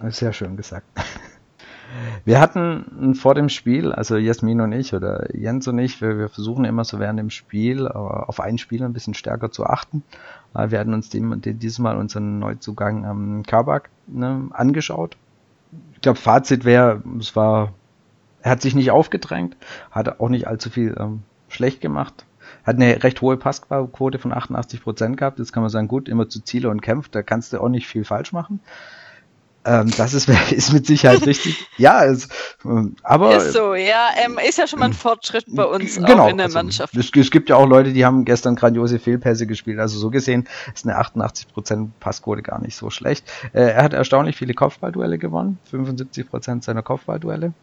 [0.10, 0.88] Sehr schön gesagt.
[2.24, 6.30] Wir hatten vor dem Spiel, also Jasmin und ich oder Jens und ich, wir, wir
[6.30, 10.04] versuchen immer so während dem Spiel auf einen Spieler ein bisschen stärker zu achten.
[10.54, 15.18] Wir hatten uns dem, dieses Mal unseren Neuzugang am Kabak ne, angeschaut.
[15.94, 17.74] Ich glaube, Fazit wäre, es war,
[18.42, 19.56] er hat sich nicht aufgedrängt,
[19.92, 22.26] hat auch nicht allzu viel ähm, schlecht gemacht.
[22.64, 25.39] Hat eine recht hohe Passquote von 88% gehabt.
[25.39, 27.88] Jetzt kann man sagen, gut, immer zu Ziele und kämpft, da kannst du auch nicht
[27.88, 28.60] viel falsch machen.
[29.64, 31.68] Ähm, das ist, ist mit Sicherheit richtig.
[31.78, 32.28] Ja, es,
[32.66, 33.36] ähm, aber.
[33.38, 34.09] Ist so, ja.
[34.24, 36.95] Ähm, ist ja schon mal ein Fortschritt bei uns genau, auch in der also, Mannschaft.
[36.95, 39.80] Es, es, gibt ja auch Leute, die haben gestern grandiose Fehlpässe gespielt.
[39.80, 43.26] Also so gesehen ist eine 88% Passquote gar nicht so schlecht.
[43.53, 45.59] Äh, er hat erstaunlich viele Kopfballduelle gewonnen.
[45.72, 47.53] 75% seiner Kopfballduelle.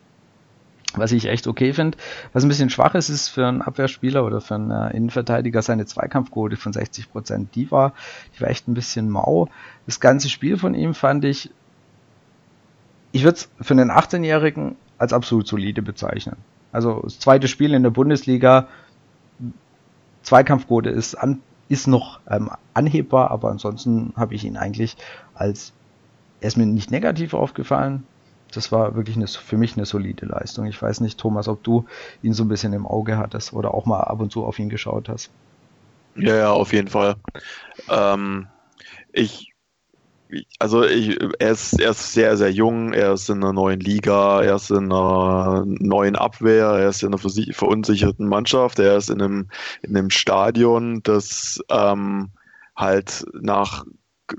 [0.95, 1.99] Was ich echt okay finde.
[2.33, 5.85] Was ein bisschen schwach ist, ist für einen Abwehrspieler oder für einen äh, Innenverteidiger seine
[5.85, 7.49] Zweikampfquote von 60%.
[7.55, 7.93] Die war,
[8.35, 9.49] die war echt ein bisschen mau.
[9.85, 11.51] Das ganze Spiel von ihm fand ich
[13.13, 16.37] ich würde es für einen 18-Jährigen als absolut solide bezeichnen.
[16.73, 18.69] Also das zweite Spiel in der Bundesliga,
[20.23, 24.97] Zweikampfquote ist, an, ist noch ähm, anhebbar, aber ansonsten habe ich ihn eigentlich
[25.35, 25.73] als,
[26.41, 28.05] er ist mir nicht negativ aufgefallen.
[28.53, 30.67] Das war wirklich eine, für mich eine solide Leistung.
[30.67, 31.85] Ich weiß nicht, Thomas, ob du
[32.23, 34.69] ihn so ein bisschen im Auge hattest oder auch mal ab und zu auf ihn
[34.69, 35.31] geschaut hast.
[36.15, 37.17] Ja, ja, auf jeden Fall.
[37.89, 38.49] Ähm,
[39.13, 39.53] ich
[40.59, 44.43] also ich, er, ist, er ist sehr, sehr jung, er ist in einer neuen Liga,
[44.43, 49.23] er ist in einer neuen Abwehr, er ist in einer verunsicherten Mannschaft, er ist in
[49.23, 49.49] einem,
[49.83, 52.31] in einem Stadion, das ähm,
[52.77, 53.85] halt nach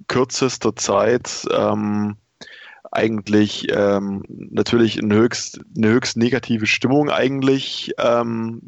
[0.07, 2.17] kürzester Zeit ähm,
[2.91, 8.61] eigentlich ähm, natürlich eine höchst, eine höchst negative Stimmung eigentlich, ähm,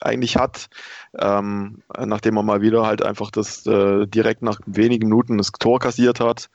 [0.00, 0.68] eigentlich hat,
[1.18, 5.80] ähm, nachdem man mal wieder halt einfach das äh, direkt nach wenigen Minuten das Tor
[5.80, 6.48] kassiert hat.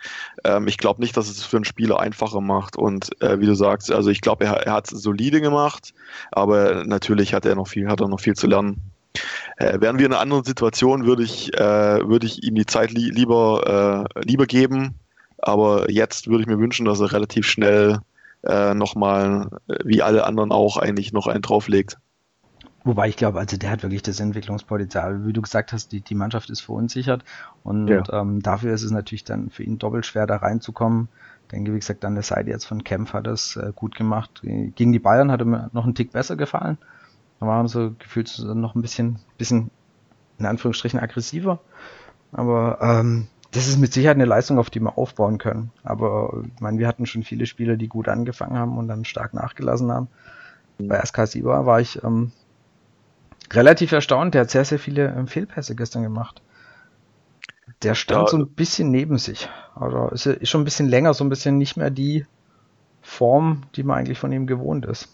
[0.43, 3.55] Ähm, ich glaube nicht, dass es für einen Spieler einfacher macht und äh, wie du
[3.55, 5.93] sagst, also ich glaube, er, er hat es solide gemacht,
[6.31, 8.91] aber natürlich hat er noch viel, hat er noch viel zu lernen.
[9.57, 12.91] Äh, wären wir in einer anderen Situation, würde ich, äh, würde ich ihm die Zeit
[12.91, 14.95] li lieber, äh, lieber geben,
[15.41, 17.99] aber jetzt würde ich mir wünschen, dass er relativ schnell
[18.43, 21.97] äh, nochmal, äh, wie alle anderen auch, eigentlich noch einen drauflegt.
[22.83, 25.25] Wobei ich glaube, also der hat wirklich das Entwicklungspotenzial.
[25.25, 27.23] Wie du gesagt hast, die, die Mannschaft ist verunsichert
[27.63, 28.03] und ja.
[28.11, 31.07] ähm, dafür ist es natürlich dann für ihn doppelt schwer, da reinzukommen.
[31.43, 34.41] Ich denke, wie gesagt, an der Seite jetzt von Kempf hat es äh, gut gemacht.
[34.41, 36.77] Gegen die Bayern hat er mir noch einen Tick besser gefallen.
[37.39, 39.69] Da waren so gefühlt noch ein bisschen, bisschen
[40.39, 41.59] in Anführungsstrichen aggressiver.
[42.31, 45.71] Aber ähm, das ist mit Sicherheit eine Leistung, auf die wir aufbauen können.
[45.83, 49.33] Aber ich meine, wir hatten schon viele Spieler, die gut angefangen haben und dann stark
[49.33, 50.07] nachgelassen haben.
[50.77, 50.87] Mhm.
[50.87, 52.31] Bei SK Siba war ich ähm,
[53.51, 54.33] relativ erstaunt.
[54.33, 56.41] Der hat sehr, sehr viele ähm, Fehlpässe gestern gemacht.
[57.83, 58.27] Der stand ja.
[58.27, 59.49] so ein bisschen neben sich.
[59.75, 62.25] Also ist, ist schon ein bisschen länger, so ein bisschen nicht mehr die
[63.01, 65.09] Form, die man eigentlich von ihm gewohnt ist.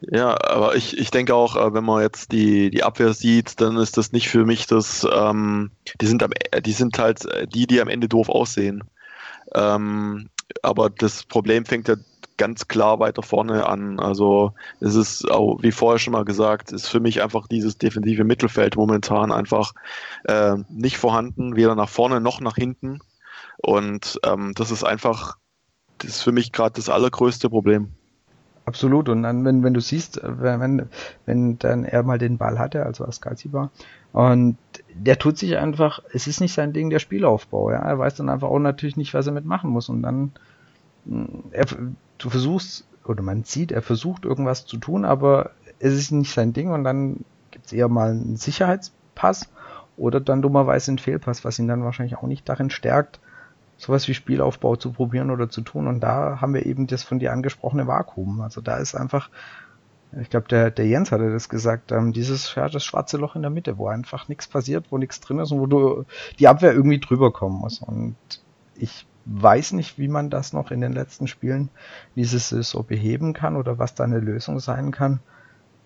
[0.00, 3.76] Ja, aber ich, ich denke auch, äh, wenn man jetzt die, die Abwehr sieht, dann
[3.76, 5.70] ist das nicht für mich das, ähm,
[6.00, 6.30] die sind am,
[6.64, 8.84] die sind halt die, die am Ende doof aussehen.
[9.54, 10.28] Ähm,
[10.62, 11.96] aber das Problem fängt ja
[12.36, 14.00] ganz klar weiter vorne an.
[14.00, 18.24] Also es ist auch, wie vorher schon mal gesagt, ist für mich einfach dieses defensive
[18.24, 19.72] Mittelfeld momentan einfach
[20.24, 23.00] äh, nicht vorhanden, weder nach vorne noch nach hinten.
[23.58, 25.36] Und ähm, das ist einfach,
[25.98, 27.94] das ist für mich gerade das allergrößte Problem.
[28.66, 29.08] Absolut.
[29.10, 30.88] Und dann, wenn, wenn du siehst, wenn,
[31.26, 33.70] wenn dann er mal den Ball hatte, also Askalziba,
[34.12, 34.56] und
[34.94, 37.78] der tut sich einfach, es ist nicht sein Ding, der Spielaufbau, ja.
[37.78, 39.88] Er weiß dann einfach auch natürlich nicht, was er mitmachen muss.
[39.88, 40.32] Und dann,
[41.04, 41.66] mm, er,
[42.18, 46.54] du versuchst, oder man sieht, er versucht irgendwas zu tun, aber es ist nicht sein
[46.54, 49.48] Ding und dann gibt es eher mal einen Sicherheitspass
[49.98, 53.20] oder dann dummerweise einen Fehlpass, was ihn dann wahrscheinlich auch nicht darin stärkt,
[53.76, 55.86] sowas wie Spielaufbau zu probieren oder zu tun.
[55.86, 58.40] Und da haben wir eben das von dir angesprochene Vakuum.
[58.40, 59.30] Also da ist einfach,
[60.20, 63.42] ich glaube, der, der Jens hatte das gesagt, ähm, dieses ja, das schwarze Loch in
[63.42, 66.04] der Mitte, wo einfach nichts passiert, wo nichts drin ist und wo du
[66.38, 67.80] die Abwehr irgendwie drüber kommen muss.
[67.80, 68.16] Und
[68.76, 71.70] ich weiß nicht, wie man das noch in den letzten Spielen
[72.14, 75.20] dieses so beheben kann oder was da eine Lösung sein kann,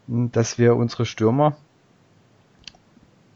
[0.07, 1.57] dass wir unsere Stürmer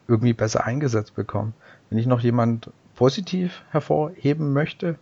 [0.08, 1.54] irgendwie besser eingesetzt bekommen.
[1.88, 2.70] Wenn ich noch jemand
[3.02, 4.96] positiv hervorheben möchte,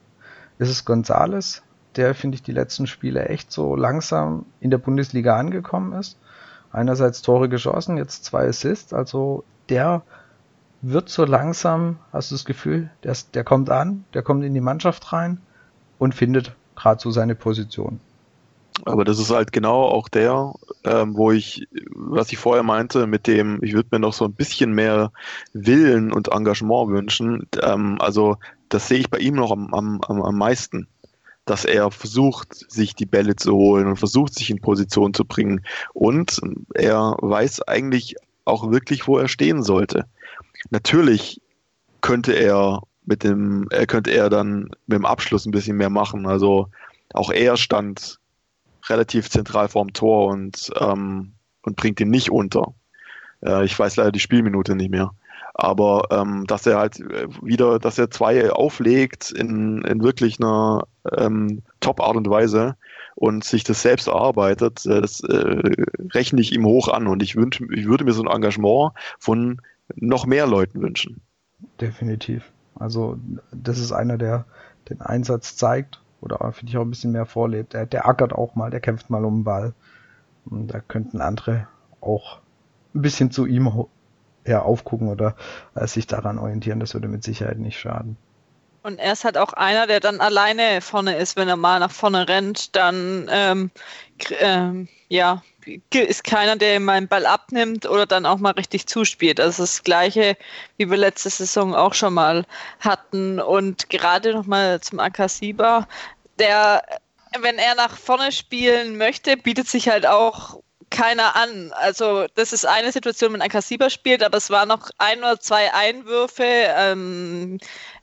[0.57, 1.62] ist es Gonzales,
[1.96, 6.18] der, finde ich, die letzten Spiele echt so langsam in der Bundesliga angekommen ist.
[6.72, 10.01] Einerseits Tore geschossen, jetzt zwei Assists, also der
[10.80, 14.62] wird so langsam, hast du das Gefühl, der, der kommt an, der kommt in die
[14.62, 15.42] Mannschaft rein
[15.98, 18.01] und findet gerade so seine Position.
[18.85, 20.55] Aber das ist halt genau auch der,
[20.85, 24.35] ähm, wo ich, was ich vorher meinte, mit dem, ich würde mir noch so ein
[24.35, 25.12] bisschen mehr
[25.53, 27.47] Willen und Engagement wünschen.
[27.62, 28.37] Ähm, also
[28.68, 30.87] das sehe ich bei ihm noch am, am, am meisten,
[31.45, 35.64] dass er versucht, sich die Bälle zu holen und versucht, sich in Position zu bringen.
[35.93, 36.41] Und
[36.74, 40.07] er weiß eigentlich auch wirklich, wo er stehen sollte.
[40.70, 41.41] Natürlich
[42.01, 46.26] könnte er mit dem, er könnte er dann mit dem Abschluss ein bisschen mehr machen.
[46.26, 46.68] Also
[47.12, 48.20] auch er stand
[48.91, 51.32] relativ zentral vorm Tor und, ähm,
[51.62, 52.74] und bringt ihn nicht unter.
[53.45, 55.12] Äh, ich weiß leider die Spielminute nicht mehr.
[55.55, 60.84] Aber ähm, dass er halt äh, wieder, dass er zwei auflegt in, in wirklich einer
[61.16, 62.76] ähm, Top-Art und Weise
[63.14, 65.62] und sich das selbst erarbeitet, äh, das äh,
[66.14, 67.07] rechne ich ihm hoch an.
[67.07, 69.61] Und ich, wünsch, ich würde mir so ein Engagement von
[69.97, 71.20] noch mehr Leuten wünschen.
[71.80, 72.51] Definitiv.
[72.76, 73.18] Also
[73.53, 74.47] das ist einer, der
[74.88, 77.73] den Einsatz zeigt oder finde ich auch ein bisschen mehr vorlebt.
[77.73, 79.75] Der, der ackert auch mal, der kämpft mal um den Ball.
[80.45, 81.68] Und da könnten andere
[82.01, 82.41] auch
[82.95, 83.87] ein bisschen zu ihm
[84.47, 85.37] ja, aufgucken oder
[85.75, 86.81] äh, sich daran orientieren.
[86.81, 88.16] Das würde mit Sicherheit nicht schaden.
[88.83, 91.91] Und er ist halt auch einer, der dann alleine vorne ist, wenn er mal nach
[91.91, 93.71] vorne rennt, dann ähm,
[94.41, 95.43] ähm, ja,
[95.93, 99.39] ist keiner, der ihm einen Ball abnimmt oder dann auch mal richtig zuspielt.
[99.39, 100.37] Ist das Gleiche,
[100.77, 102.45] wie wir letzte Saison auch schon mal
[102.81, 103.41] hatten.
[103.41, 105.87] Und gerade nochmal zum Akasiba,
[106.39, 106.83] der,
[107.41, 110.61] wenn er nach vorne spielen möchte, bietet sich halt auch
[110.91, 111.73] keiner an.
[111.73, 115.73] Also das ist eine Situation, wenn Akasiba spielt, aber es war noch ein oder zwei
[115.73, 116.45] Einwürfe.
[116.45, 117.59] Ähm,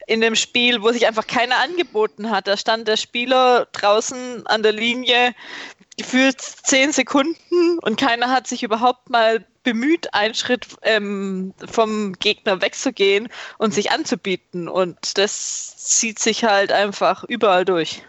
[0.07, 2.47] in dem Spiel, wo sich einfach keiner angeboten hat.
[2.47, 5.35] Da stand der Spieler draußen an der Linie
[5.97, 12.61] gefühlt zehn Sekunden und keiner hat sich überhaupt mal bemüht, einen Schritt ähm, vom Gegner
[12.61, 13.27] wegzugehen
[13.57, 14.69] und sich anzubieten.
[14.69, 18.03] Und das zieht sich halt einfach überall durch.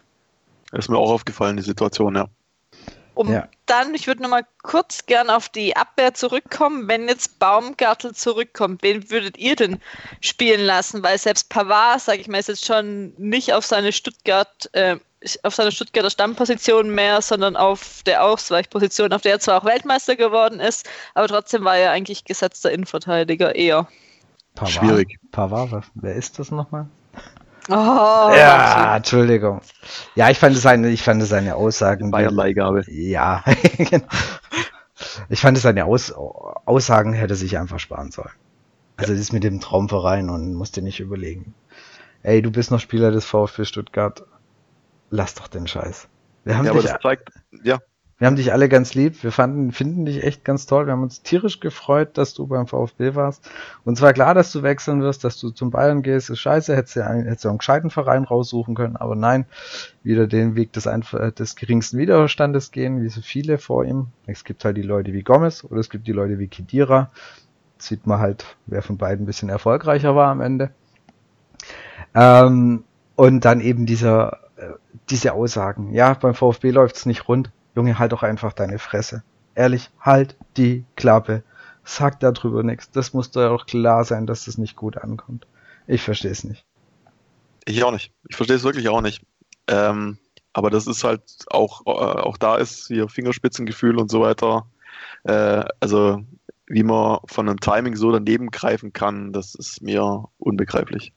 [0.70, 2.28] Das ist mir auch aufgefallen, die Situation, ja.
[3.14, 3.48] Um ja.
[3.66, 6.86] dann, ich würde nochmal kurz gern auf die Abwehr zurückkommen.
[6.86, 9.80] Wenn jetzt Baumgartel zurückkommt, wen würdet ihr denn
[10.20, 11.02] spielen lassen?
[11.02, 14.98] Weil selbst Pavard, sage ich mal, ist jetzt schon nicht auf seine Stuttgart, äh,
[15.42, 20.16] auf seine Stuttgarter Stammposition mehr, sondern auf der Ausweichposition, auf der er zwar auch Weltmeister
[20.16, 23.88] geworden ist, aber trotzdem war er eigentlich gesetzter Innenverteidiger eher.
[24.54, 25.18] Pavard, Schwierig.
[25.30, 26.86] Pavard, wer ist das nochmal?
[27.70, 29.60] Oh, ja, Entschuldigung.
[30.14, 32.10] Ja, ich fand seine, ich fand seine Aussagen.
[32.10, 32.84] Bayern-Leihgabe.
[32.90, 33.44] Ja,
[33.76, 34.06] genau.
[35.28, 38.30] Ich fand seine Aus, Aussagen hätte sich einfach sparen sollen.
[38.96, 41.54] Also das ist mit dem Traumverein und musste nicht überlegen.
[42.22, 44.24] Ey, du bist noch Spieler des VfB Stuttgart.
[45.10, 46.08] Lass doch den Scheiß.
[46.44, 47.32] Wir haben ja, aber das zeigt,
[47.62, 47.78] ja.
[48.18, 49.22] Wir haben dich alle ganz lieb.
[49.22, 50.86] Wir fanden, finden dich echt ganz toll.
[50.86, 53.48] Wir haben uns tierisch gefreut, dass du beim VfB warst.
[53.84, 56.28] Und zwar klar, dass du wechseln wirst, dass du zum Bayern gehst.
[56.28, 56.74] Ist scheiße.
[56.74, 58.96] Hättest du, einen, hättest du einen gescheiten Verein raussuchen können.
[58.96, 59.46] Aber nein,
[60.02, 60.88] wieder den Weg des,
[61.38, 64.08] des geringsten Widerstandes gehen, wie so viele vor ihm.
[64.26, 67.12] Es gibt halt die Leute wie Gomez oder es gibt die Leute wie Kidira.
[67.78, 70.70] Sieht man halt, wer von beiden ein bisschen erfolgreicher war am Ende.
[72.16, 72.82] Ähm,
[73.14, 74.36] und dann eben dieser, äh,
[75.10, 75.92] diese Aussagen.
[75.92, 79.22] Ja, beim VfB läuft's nicht rund Junge, halt doch einfach deine Fresse.
[79.54, 81.44] Ehrlich, halt die Klappe.
[81.84, 82.90] Sag darüber nichts.
[82.90, 85.46] Das muss doch auch klar sein, dass das nicht gut ankommt.
[85.86, 86.64] Ich verstehe es nicht.
[87.66, 88.12] Ich auch nicht.
[88.28, 89.24] Ich verstehe es wirklich auch nicht.
[89.68, 90.18] Ähm,
[90.52, 94.66] aber das ist halt auch, äh, auch da ist hier Fingerspitzengefühl und so weiter.
[95.22, 96.24] Äh, also,
[96.66, 101.12] wie man von einem Timing so daneben greifen kann, das ist mir unbegreiflich.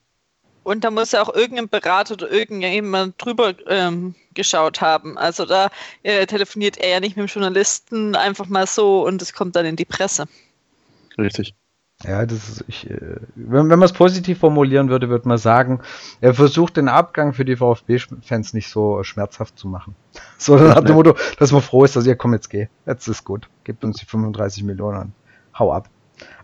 [0.64, 5.18] Und da muss ja auch irgendein Berater oder irgendjemand drüber ähm, geschaut haben.
[5.18, 5.70] Also da
[6.03, 9.66] äh, telefoniert er ja nicht mit dem Journalisten einfach mal so und es kommt dann
[9.66, 10.28] in die Presse.
[11.18, 11.55] Richtig.
[12.03, 15.82] Ja, das ist, ich, äh, wenn, wenn man es positiv formulieren würde, würde man sagen,
[16.20, 19.95] er versucht den Abgang für die VfB-Fans nicht so schmerzhaft zu machen.
[20.38, 22.68] So nach dem Motto, dass man froh ist, dass ihr komm jetzt geh.
[22.88, 23.47] Jetzt ist gut.
[23.64, 25.14] Gebt uns die 35 Millionen.
[25.53, 25.88] Hau ab.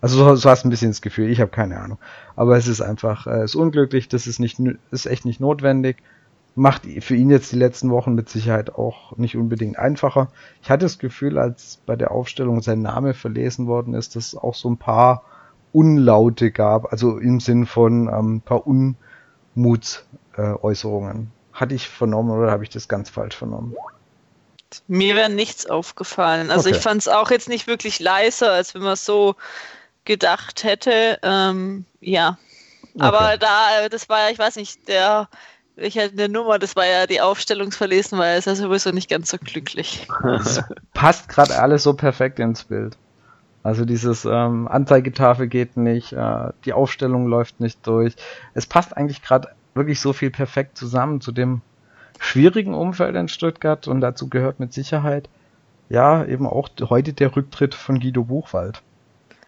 [0.02, 1.98] Also so, so hast du ein bisschen das Gefühl, ich habe keine Ahnung.
[2.36, 4.60] Aber es ist einfach, äh, ist unglücklich, das ist nicht,
[4.92, 5.98] ist echt nicht notwendig.
[6.56, 10.30] Macht für ihn jetzt die letzten Wochen mit Sicherheit auch nicht unbedingt einfacher.
[10.64, 14.36] Ich hatte das Gefühl, als bei der Aufstellung sein Name verlesen worden ist, dass es
[14.36, 15.24] auch so ein paar
[15.72, 18.64] Unlaute gab, also im Sinn von ähm, ein paar
[19.56, 21.22] Unmutsäußerungen.
[21.24, 23.76] Äh, Hatte ich vernommen oder habe ich das ganz falsch vernommen?
[24.88, 26.52] Mir wäre nichts aufgefallen.
[26.52, 26.78] Also okay.
[26.78, 29.36] ich fand es auch jetzt nicht wirklich leiser, als wenn man so
[30.06, 31.20] gedacht hätte.
[31.22, 32.38] Ähm, ja.
[32.96, 33.06] Okay.
[33.06, 35.30] Aber da, das war ja, ich weiß nicht, der,
[35.76, 39.30] ich hatte eine Nummer, das war ja die Aufstellungsverlesen, weil es ja sowieso nicht ganz
[39.30, 40.08] so glücklich.
[40.40, 40.64] Es
[40.94, 42.98] passt gerade alles so perfekt ins Bild.
[43.64, 48.16] Also dieses ähm, Anzeigetafel geht nicht, äh, die Aufstellung läuft nicht durch.
[48.54, 51.62] Es passt eigentlich gerade wirklich so viel perfekt zusammen zu dem
[52.20, 55.30] schwierigen Umfeld in Stuttgart und dazu gehört mit Sicherheit
[55.90, 58.82] ja eben auch heute der Rücktritt von Guido Buchwald.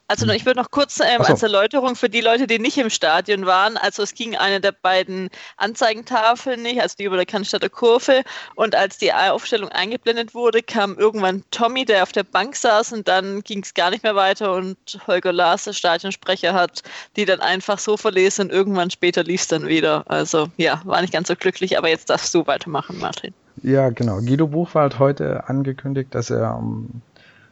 [0.10, 1.34] Also ich würde noch kurz ähm, so.
[1.34, 3.78] als Erläuterung für die Leute, die nicht im Stadion waren.
[3.78, 8.24] Also es ging eine der beiden Anzeigentafeln nicht, also die über der Cannstatter Kurve.
[8.56, 13.08] Und als die Aufstellung eingeblendet wurde, kam irgendwann Tommy, der auf der Bank saß und
[13.08, 16.82] dann ging es gar nicht mehr weiter und Holger Lars, der Stadionsprecher, hat
[17.16, 20.06] die dann einfach so verlesen und irgendwann später lief es dann wieder.
[20.08, 23.32] Also ja, war nicht ganz so glücklich, aber jetzt darfst du weitermachen, Martin.
[23.62, 24.22] Ja, genau.
[24.22, 27.02] Guido Buchwald heute angekündigt, dass er um, ähm,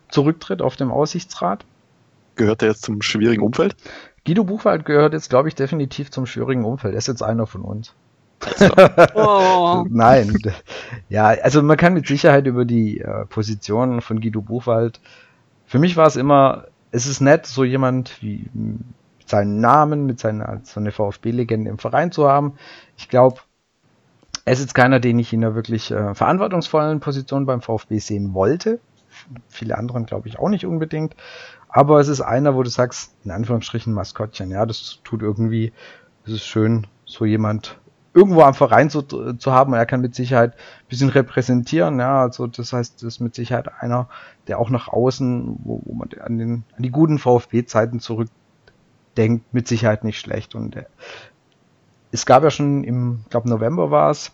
[0.10, 1.64] zurücktritt auf dem Aussichtsrat
[2.38, 3.76] Gehört er jetzt zum schwierigen Umfeld?
[4.26, 6.94] Guido Buchwald gehört jetzt, glaube ich, definitiv zum schwierigen Umfeld.
[6.94, 7.94] Er ist jetzt einer von uns.
[9.16, 9.86] oh.
[9.90, 10.38] Nein.
[11.10, 15.00] Ja, also man kann mit Sicherheit über die äh, Position von Guido Buchwald.
[15.66, 20.20] Für mich war es immer, es ist nett, so jemand wie mit seinen Namen, mit
[20.20, 22.54] seiner so eine VfB-Legende im Verein zu haben.
[22.98, 23.42] Ich glaube,
[24.46, 28.34] er ist jetzt keiner, den ich in einer wirklich äh, verantwortungsvollen Position beim VfB sehen
[28.34, 28.80] wollte.
[29.50, 31.16] Viele anderen glaube ich auch nicht unbedingt.
[31.70, 35.74] Aber es ist einer, wo du sagst, in Anführungsstrichen Maskottchen, ja, das tut irgendwie,
[36.26, 37.78] es ist schön, so jemand
[38.13, 39.74] irgendwo am Verein zu, zu haben.
[39.74, 43.70] Er kann mit Sicherheit ein bisschen repräsentieren, ja, also das heißt, das ist mit Sicherheit
[43.80, 44.09] einer,
[44.47, 49.68] der auch nach außen, wo, wo man an, den, an die guten VfB-Zeiten zurückdenkt, mit
[49.68, 50.55] Sicherheit nicht schlecht.
[50.55, 50.86] Und äh,
[52.11, 54.32] es gab ja schon im, ich glaube November war es,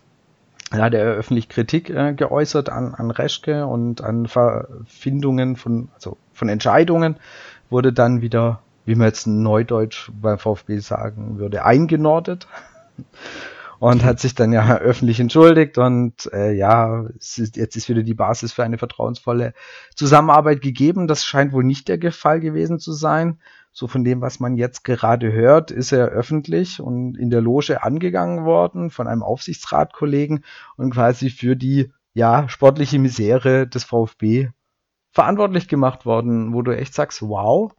[0.70, 6.16] da hat er öffentlich Kritik äh, geäußert an, an Reschke und an Verfindungen von, also
[6.34, 7.16] von Entscheidungen,
[7.70, 12.46] wurde dann wieder, wie man jetzt Neudeutsch beim VfB sagen würde, eingenordet
[13.78, 18.14] und hat sich dann ja öffentlich entschuldigt und äh, ja, ist, jetzt ist wieder die
[18.14, 19.54] Basis für eine vertrauensvolle
[19.94, 21.06] Zusammenarbeit gegeben.
[21.06, 23.38] Das scheint wohl nicht der Fall gewesen zu sein.
[23.72, 27.82] So von dem, was man jetzt gerade hört, ist er öffentlich und in der Loge
[27.82, 30.44] angegangen worden von einem Aufsichtsratkollegen
[30.76, 34.50] und quasi für die ja sportliche Misere des VfB
[35.14, 37.72] verantwortlich gemacht worden, wo du echt sagst, wow,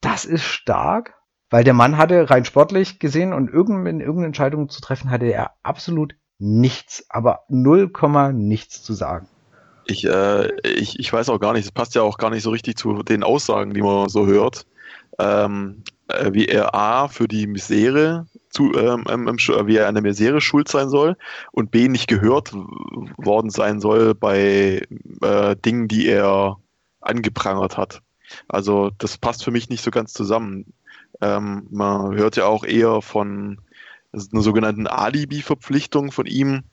[0.00, 1.14] das ist stark,
[1.48, 5.52] weil der Mann hatte rein sportlich gesehen und irgendeine, irgendeine Entscheidung zu treffen, hatte er
[5.62, 7.92] absolut nichts, aber 0,
[8.32, 9.28] nichts zu sagen.
[9.86, 12.50] Ich, äh, ich, ich weiß auch gar nicht, es passt ja auch gar nicht so
[12.50, 14.66] richtig zu den Aussagen, die man so hört,
[15.18, 20.02] ähm, äh, wie er A für die Misere zu, ähm, ähm, wie er an der
[20.02, 21.16] Misere schuld sein soll
[21.52, 24.82] und B nicht gehört worden sein soll bei
[25.20, 26.58] äh, Dingen, die er
[27.02, 28.02] angeprangert hat.
[28.48, 30.72] Also das passt für mich nicht so ganz zusammen.
[31.20, 33.60] Ähm, man hört ja auch eher von
[34.12, 36.64] einer sogenannten Alibi-Verpflichtung von ihm,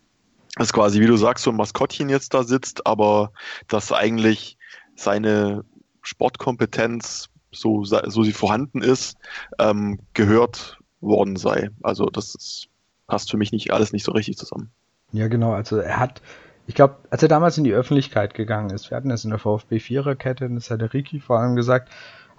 [0.55, 3.31] dass quasi, wie du sagst, so ein Maskottchen jetzt da sitzt, aber
[3.67, 4.57] dass eigentlich
[4.95, 5.63] seine
[6.01, 9.17] Sportkompetenz, so, so sie vorhanden ist,
[9.57, 11.69] ähm, gehört worden sei.
[11.81, 12.67] Also das ist,
[13.07, 14.69] passt für mich nicht alles nicht so richtig zusammen.
[15.11, 15.53] Ja, genau.
[15.53, 16.21] Also er hat
[16.69, 19.39] ich glaube, als er damals in die Öffentlichkeit gegangen ist, wir hatten das in der
[19.39, 21.89] VfB Viererkette, das hat der Ricky vor allem gesagt,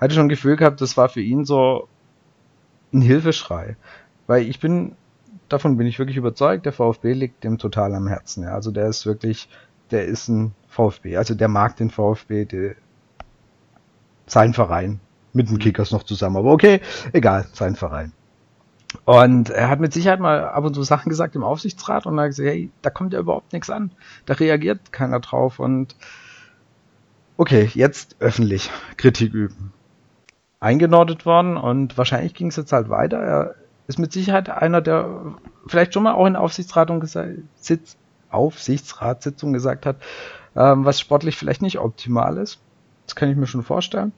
[0.00, 1.88] hatte schon ein Gefühl gehabt, das war für ihn so
[2.92, 3.76] ein Hilfeschrei.
[4.28, 4.94] Weil ich bin,
[5.48, 8.44] davon bin ich wirklich überzeugt, der VfB liegt dem total am Herzen.
[8.44, 8.54] Ja.
[8.54, 9.48] Also der ist wirklich,
[9.90, 11.16] der ist ein VfB.
[11.16, 12.76] Also der mag den VfB, der,
[14.26, 15.00] sein Verein.
[15.32, 16.36] Mit dem Kickers noch zusammen.
[16.36, 16.80] Aber okay,
[17.12, 18.12] egal, sein Verein.
[19.04, 22.28] Und er hat mit Sicherheit mal ab und zu Sachen gesagt im Aufsichtsrat und hat
[22.28, 23.92] gesagt, hey, da kommt ja überhaupt nichts an.
[24.26, 25.94] Da reagiert keiner drauf und
[27.36, 29.72] okay, jetzt öffentlich Kritik üben.
[30.58, 33.18] Eingenordet worden und wahrscheinlich ging es jetzt halt weiter.
[33.18, 33.54] Er
[33.86, 35.34] ist mit Sicherheit einer, der
[35.66, 37.02] vielleicht schon mal auch in Aufsichtsratung
[37.56, 37.96] Sitz,
[38.30, 39.96] Aufsichtsratssitzung gesagt hat,
[40.56, 42.60] ähm, was sportlich vielleicht nicht optimal ist.
[43.06, 44.12] Das kann ich mir schon vorstellen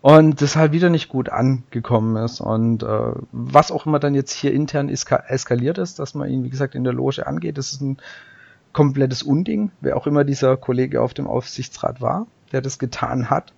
[0.00, 4.32] und das halt wieder nicht gut angekommen ist und äh, was auch immer dann jetzt
[4.32, 7.80] hier intern eskaliert ist, dass man ihn wie gesagt in der Loge angeht, das ist
[7.80, 7.98] ein
[8.72, 13.52] komplettes Unding, wer auch immer dieser Kollege auf dem Aufsichtsrat war, der das getan hat.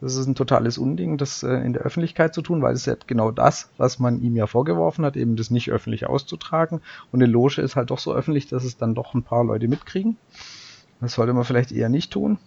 [0.00, 2.96] Das ist ein totales Unding, das äh, in der Öffentlichkeit zu tun, weil es ja
[3.06, 6.80] genau das, was man ihm ja vorgeworfen hat, eben das nicht öffentlich auszutragen.
[7.12, 9.68] Und eine Loge ist halt doch so öffentlich, dass es dann doch ein paar Leute
[9.68, 10.16] mitkriegen.
[11.00, 12.38] Das sollte man vielleicht eher nicht tun.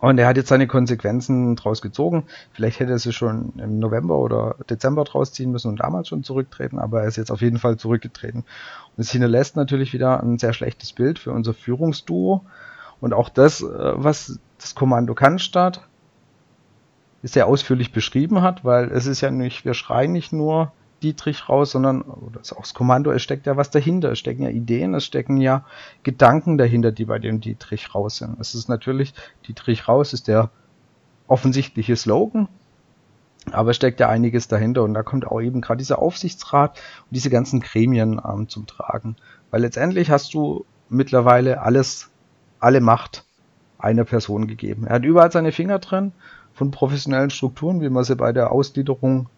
[0.00, 2.24] Und er hat jetzt seine Konsequenzen draus gezogen.
[2.52, 6.22] Vielleicht hätte er sie schon im November oder Dezember draus ziehen müssen und damals schon
[6.22, 8.44] zurücktreten, aber er ist jetzt auf jeden Fall zurückgetreten.
[8.96, 12.44] Und es hinterlässt natürlich wieder ein sehr schlechtes Bild für unser Führungsduo.
[13.00, 15.80] Und auch das, äh, was das Kommando Cannstatt
[17.22, 20.72] sehr ausführlich beschrieben hat, weil es ist ja nicht, wir schreien nicht nur
[21.02, 24.12] Dietrich raus, sondern oder auch das Kommando, es steckt ja was dahinter.
[24.12, 25.64] Es stecken ja Ideen, es stecken ja
[26.02, 28.38] Gedanken dahinter, die bei dem Dietrich raus sind.
[28.40, 29.14] Es ist natürlich,
[29.46, 30.50] Dietrich raus ist der
[31.26, 32.48] offensichtliche Slogan.
[33.52, 37.30] Aber steckt ja einiges dahinter und da kommt auch eben gerade dieser Aufsichtsrat und diese
[37.30, 39.16] ganzen Gremien ähm, zum Tragen.
[39.50, 42.10] Weil letztendlich hast du mittlerweile alles,
[42.60, 43.24] alle Macht
[43.78, 44.86] einer Person gegeben.
[44.86, 46.12] Er hat überall seine Finger drin
[46.52, 49.28] von professionellen Strukturen, wie man sie bei der Ausgliederung,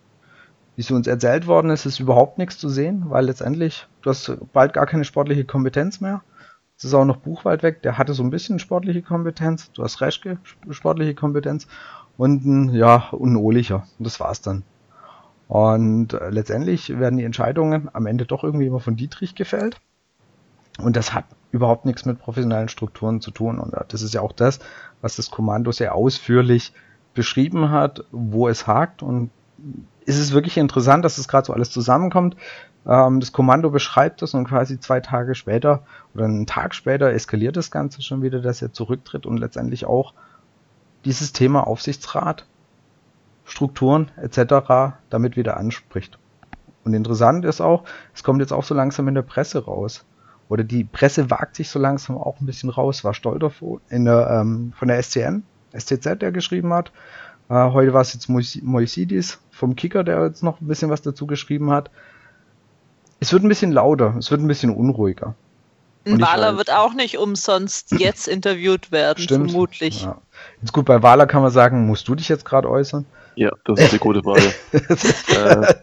[0.77, 4.33] wie sie uns erzählt worden ist, ist überhaupt nichts zu sehen, weil letztendlich du hast
[4.53, 6.23] bald gar keine sportliche Kompetenz mehr.
[6.77, 9.71] Es ist auch noch Buchwald weg, der hatte so ein bisschen sportliche Kompetenz.
[9.73, 10.39] Du hast Reschke,
[10.71, 11.67] sportliche Kompetenz
[12.17, 13.87] und ein, ja, und ein Ohlicher.
[13.99, 14.65] Und das war's dann.
[15.49, 19.81] Und äh, letztendlich werden die Entscheidungen am Ende doch irgendwie immer von Dietrich gefällt.
[20.79, 23.59] Und das hat überhaupt nichts mit professionellen Strukturen zu tun.
[23.59, 24.61] Und das ist ja auch das,
[25.01, 26.73] was das Kommando sehr ausführlich
[27.15, 29.03] beschrieben hat, wo es hakt.
[29.03, 29.31] Und
[30.17, 32.37] ist es wirklich interessant, dass es das gerade so alles zusammenkommt.
[32.87, 35.83] Ähm, das Kommando beschreibt das und quasi zwei Tage später
[36.15, 40.15] oder einen Tag später eskaliert das Ganze schon wieder, dass er zurücktritt und letztendlich auch
[41.05, 42.47] dieses Thema Aufsichtsrat,
[43.45, 44.95] Strukturen etc.
[45.09, 46.19] damit wieder anspricht.
[46.85, 47.85] Und interessant ist auch,
[48.15, 50.05] es kommt jetzt auch so langsam in der Presse raus.
[50.49, 53.05] Oder die Presse wagt sich so langsam auch ein bisschen raus.
[53.05, 53.53] War Stolter
[53.89, 56.91] in der, ähm, von der SCN, STZ, der geschrieben hat.
[57.49, 61.27] Äh, heute war es jetzt Moisidis vom Kicker, der jetzt noch ein bisschen was dazu
[61.27, 61.91] geschrieben hat.
[63.21, 65.35] Es wird ein bisschen lauter, es wird ein bisschen unruhiger.
[66.07, 69.51] Wahler wird auch nicht umsonst jetzt interviewt werden, Stimmt.
[69.51, 70.03] vermutlich.
[70.03, 70.19] Ja.
[70.63, 73.05] Jetzt gut, bei Wahler kann man sagen, musst du dich jetzt gerade äußern?
[73.37, 74.55] Ja, das ist die gute Frage.
[74.73, 75.75] äh,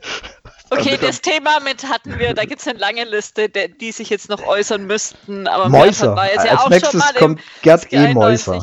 [0.70, 3.94] Okay, also, das Thema mit hatten wir, da gibt es eine lange Liste, der, die
[3.94, 6.14] sich jetzt noch äußern müssten, aber Mäuser.
[6.16, 8.14] war jetzt ja Als auch nächstes schon mal kommt Gerd E.
[8.14, 8.62] Mäuser.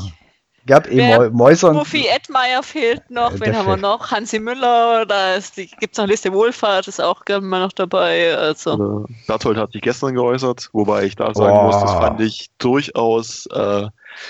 [0.67, 1.31] Gerd E.
[1.31, 1.73] Mäuser.
[1.73, 4.11] Buffy Edmeier fehlt noch, äh, wen haben wir noch?
[4.11, 8.35] Hansi Müller, da gibt es noch eine Liste Wohlfahrt, ist auch gerne mal noch dabei.
[8.37, 9.07] Also.
[9.27, 11.63] Berthold hat sich gestern geäußert, wobei ich da sagen oh.
[11.65, 13.89] muss, das fand ich durchaus äh,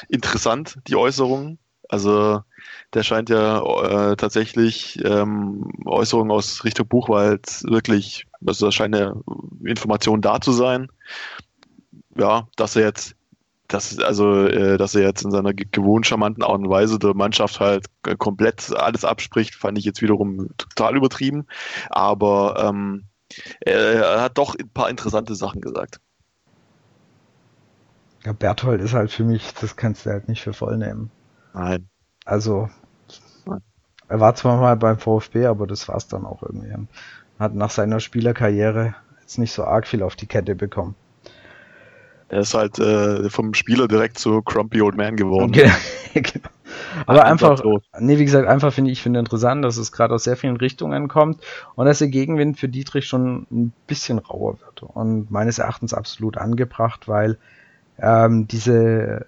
[0.09, 1.59] interessant, die Äußerungen.
[1.89, 2.43] Also
[2.95, 3.61] der scheint ja
[4.12, 9.20] äh, tatsächlich ähm, Äußerungen aus Richtung Buchwald wirklich, also da scheint eine
[9.64, 10.89] Information da zu sein.
[12.16, 13.16] Ja, dass er jetzt,
[13.69, 17.61] dass, also, äh, dass er jetzt in seiner gewohnt charmanten Art und Weise der Mannschaft
[17.61, 17.87] halt
[18.19, 21.47] komplett alles abspricht, fand ich jetzt wiederum total übertrieben.
[21.91, 23.05] Aber ähm,
[23.61, 26.01] er, er hat doch ein paar interessante Sachen gesagt.
[28.25, 31.11] Ja, Berthold ist halt für mich, das kannst du halt nicht für voll nehmen.
[31.53, 31.89] Nein.
[32.25, 32.71] Also,
[34.09, 36.73] er war zwar mal beim VfB, aber das war es dann auch irgendwie.
[37.39, 40.95] Hat nach seiner Spielerkarriere jetzt nicht so arg viel auf die Kette bekommen.
[42.29, 45.53] Er ist halt äh, vom Spieler direkt zu Crumpy Old Man geworden.
[46.14, 46.49] genau.
[47.07, 47.62] Aber einfach,
[47.99, 51.09] nee, wie gesagt, einfach finde ich finde interessant, dass es gerade aus sehr vielen Richtungen
[51.09, 51.43] kommt
[51.75, 56.39] und dass der Gegenwind für Dietrich schon ein bisschen rauer wird und meines Erachtens absolut
[56.39, 57.39] angebracht, weil
[57.99, 59.27] ähm, diese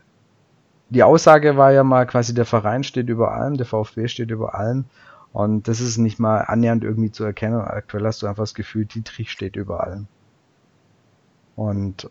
[0.88, 4.54] die Aussage war ja mal quasi, der Verein steht über allem, der VfB steht über
[4.54, 4.84] allem.
[5.32, 7.60] Und das ist nicht mal annähernd irgendwie zu erkennen.
[7.60, 10.06] Aktuell hast du einfach das Gefühl, Dietrich steht über allem.
[11.56, 12.08] Und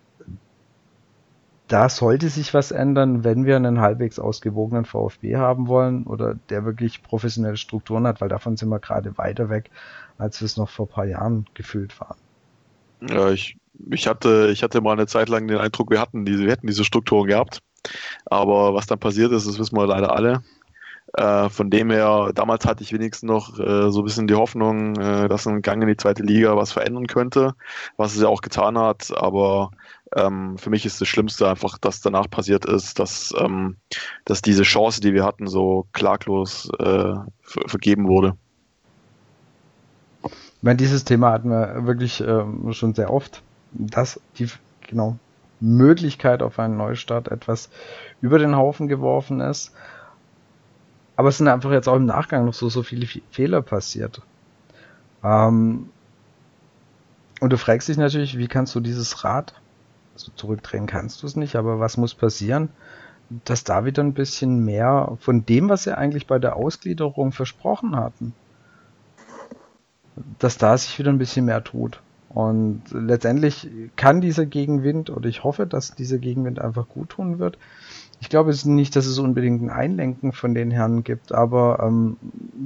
[1.67, 6.63] da sollte sich was ändern, wenn wir einen halbwegs ausgewogenen VfB haben wollen oder der
[6.65, 9.71] wirklich professionelle Strukturen hat, weil davon sind wir gerade weiter weg,
[10.17, 12.17] als wir es noch vor ein paar Jahren gefühlt waren.
[13.09, 13.57] Ja, ich,
[13.89, 16.67] ich, hatte, ich hatte mal eine Zeit lang den Eindruck, wir hatten diese, wir hätten
[16.67, 17.61] diese Strukturen gehabt.
[18.25, 20.41] Aber was dann passiert ist, das wissen wir leider alle.
[21.13, 24.95] Äh, von dem her, damals hatte ich wenigstens noch äh, so ein bisschen die Hoffnung,
[24.97, 27.55] äh, dass ein Gang in die zweite Liga was verändern könnte,
[27.95, 29.13] was es ja auch getan hat.
[29.15, 29.71] Aber
[30.15, 33.77] ähm, für mich ist das Schlimmste einfach, dass danach passiert ist, dass, ähm,
[34.23, 38.35] dass diese Chance, die wir hatten, so klaglos äh, vergeben wurde.
[40.23, 43.43] Ich meine, dieses Thema hatten wir wirklich ähm, schon sehr oft,
[43.73, 44.47] dass die,
[44.87, 45.19] genau,
[45.59, 47.69] Möglichkeit auf einen Neustart etwas
[48.21, 49.73] über den Haufen geworfen ist.
[51.17, 54.21] Aber es sind einfach jetzt auch im Nachgang noch so, so viele Fehler passiert.
[55.23, 55.89] Ähm,
[57.41, 59.53] und du fragst dich natürlich, wie kannst du dieses Rad,
[60.15, 62.69] also zurückdrehen kannst du es nicht, aber was muss passieren,
[63.43, 67.95] dass da wieder ein bisschen mehr von dem, was sie eigentlich bei der Ausgliederung versprochen
[67.95, 68.33] hatten,
[70.39, 72.01] dass da sich wieder ein bisschen mehr tut.
[72.29, 77.57] Und letztendlich kann dieser Gegenwind, oder ich hoffe, dass dieser Gegenwind einfach gut tun wird.
[78.19, 82.17] Ich glaube es nicht, dass es unbedingt ein Einlenken von den Herren gibt, aber ähm,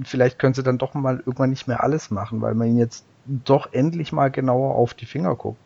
[0.04, 3.06] vielleicht können sie dann doch mal irgendwann nicht mehr alles machen, weil man ihnen jetzt
[3.26, 5.60] doch endlich mal genauer auf die Finger guckt.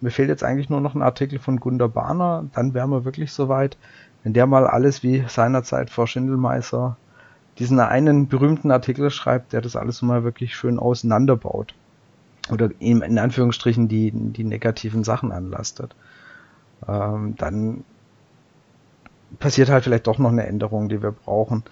[0.00, 3.32] Mir fehlt jetzt eigentlich nur noch ein Artikel von Gunda Bahner, dann wären wir wirklich
[3.32, 3.76] soweit,
[4.22, 6.96] wenn der mal alles wie seinerzeit vor Schindelmeißer
[7.58, 11.74] diesen einen berühmten Artikel schreibt, der das alles mal wirklich schön auseinanderbaut
[12.50, 15.94] oder ihm in Anführungsstrichen die, die negativen Sachen anlastet,
[16.88, 17.84] ähm, dann
[19.38, 21.62] passiert halt vielleicht doch noch eine Änderung, die wir brauchen.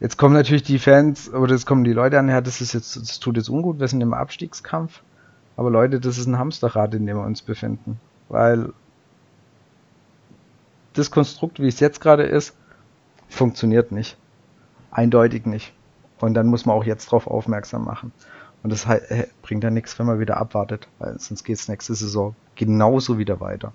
[0.00, 2.96] Jetzt kommen natürlich die Fans, oder es kommen die Leute an, ja, das ist jetzt,
[2.96, 5.02] das tut jetzt ungut, wir sind im Abstiegskampf.
[5.58, 7.98] Aber Leute, das ist ein Hamsterrad, in dem wir uns befinden.
[8.28, 8.72] Weil
[10.92, 12.54] das Konstrukt, wie es jetzt gerade ist,
[13.28, 14.16] funktioniert nicht.
[14.92, 15.72] Eindeutig nicht.
[16.20, 18.12] Und dann muss man auch jetzt darauf aufmerksam machen.
[18.62, 18.86] Und das
[19.42, 23.40] bringt ja nichts, wenn man wieder abwartet, weil sonst geht es nächste Saison genauso wieder
[23.40, 23.72] weiter.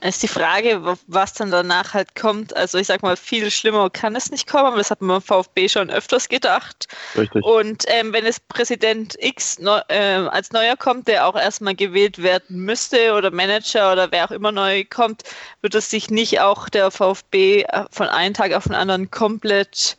[0.00, 2.54] Es ist die Frage, was dann danach halt kommt.
[2.54, 5.22] Also ich sag mal, viel schlimmer kann es nicht kommen, aber das hat man beim
[5.22, 6.86] VfB schon öfters gedacht.
[7.16, 7.42] Richtig.
[7.42, 12.22] Und ähm, wenn es Präsident X neu, äh, als neuer kommt, der auch erstmal gewählt
[12.22, 15.22] werden müsste oder Manager oder wer auch immer neu kommt,
[15.62, 19.96] wird es sich nicht auch der VfB äh, von einem Tag auf den anderen komplett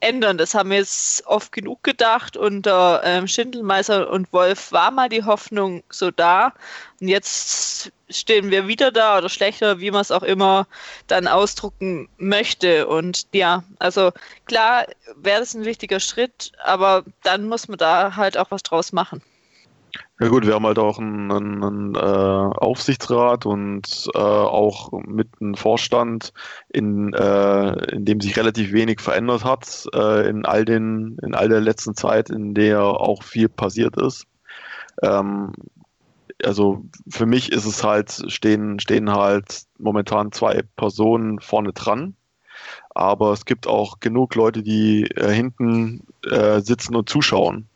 [0.00, 0.38] ändern.
[0.38, 2.36] Das haben wir jetzt oft genug gedacht.
[2.36, 6.52] Unter ähm, Schindelmeister und Wolf war mal die Hoffnung so da.
[7.00, 10.66] Und jetzt stehen wir wieder da oder schlechter, wie man es auch immer
[11.06, 12.86] dann ausdrucken möchte.
[12.86, 14.12] Und ja, also
[14.46, 14.86] klar
[15.16, 19.22] wäre das ein wichtiger Schritt, aber dann muss man da halt auch was draus machen.
[20.20, 25.28] Ja gut, wir haben halt auch einen, einen, einen äh, Aufsichtsrat und äh, auch mit
[25.40, 26.32] einem Vorstand,
[26.70, 31.48] in, äh, in dem sich relativ wenig verändert hat äh, in all den in all
[31.48, 34.26] der letzten Zeit, in der auch viel passiert ist.
[35.02, 35.52] Ähm,
[36.44, 42.14] also für mich ist es halt stehen stehen halt momentan zwei Personen vorne dran,
[42.90, 47.68] aber es gibt auch genug Leute, die äh, hinten äh, sitzen und zuschauen.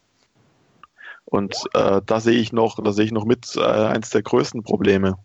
[1.25, 4.63] Und äh, da sehe ich noch, da sehe ich noch mit äh, eins der größten
[4.65, 5.17] Probleme.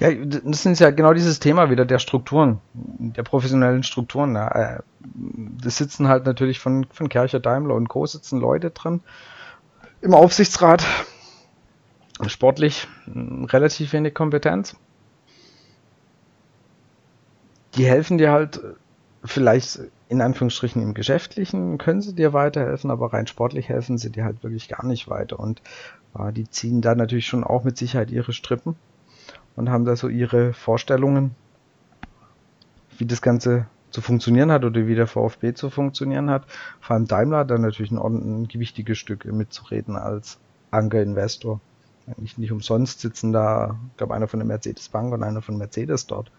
[0.00, 4.34] Ja, das ist ja genau dieses Thema wieder der Strukturen, der professionellen Strukturen.
[4.34, 8.04] Äh, das sitzen halt natürlich von, von Kercher, Daimler und Co.
[8.04, 9.00] sitzen Leute drin.
[10.02, 10.84] Im Aufsichtsrat
[12.26, 14.74] sportlich relativ wenig Kompetenz.
[17.76, 18.60] Die helfen dir halt
[19.24, 19.78] vielleicht
[20.08, 24.42] in Anführungsstrichen im Geschäftlichen können sie dir weiterhelfen, aber rein sportlich helfen sie dir halt
[24.42, 25.38] wirklich gar nicht weiter.
[25.38, 25.62] Und
[26.18, 28.74] äh, die ziehen da natürlich schon auch mit Sicherheit ihre Strippen
[29.54, 31.36] und haben da so ihre Vorstellungen,
[32.98, 36.44] wie das Ganze zu funktionieren hat oder wie der VfB zu funktionieren hat.
[36.80, 40.38] Vor allem Daimler hat da natürlich ein, ein gewichtiges Stück mitzureden als
[40.70, 41.60] Anker-Investor.
[42.16, 45.56] Nicht, nicht umsonst sitzen da, ich glaube, einer von der Mercedes Bank und einer von
[45.56, 46.32] Mercedes dort.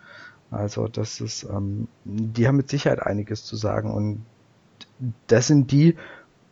[0.51, 4.25] Also das ist, ähm, die haben mit Sicherheit einiges zu sagen und
[5.27, 5.95] das sind die,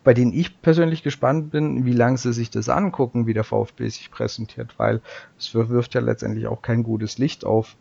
[0.04, 3.88] bei denen ich persönlich gespannt bin, wie lange sie sich das angucken, wie der VfB
[3.88, 5.00] sich präsentiert, weil
[5.38, 7.76] es wirft ja letztendlich auch kein gutes Licht auf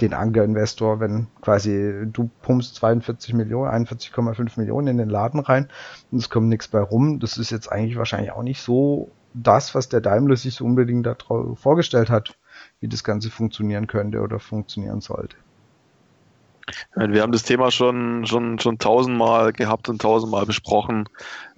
[0.00, 5.68] den Anker-Investor, wenn quasi du pumpst 42 Millionen, 41,5 Millionen in den Laden rein
[6.10, 7.18] und es kommt nichts bei rum.
[7.20, 11.06] Das ist jetzt eigentlich wahrscheinlich auch nicht so das, was der Daimler sich so unbedingt
[11.06, 11.16] da
[11.54, 12.36] vorgestellt hat
[12.80, 15.36] wie das Ganze funktionieren könnte oder funktionieren sollte.
[16.96, 21.08] Wir haben das Thema schon, schon, schon tausendmal gehabt und tausendmal besprochen.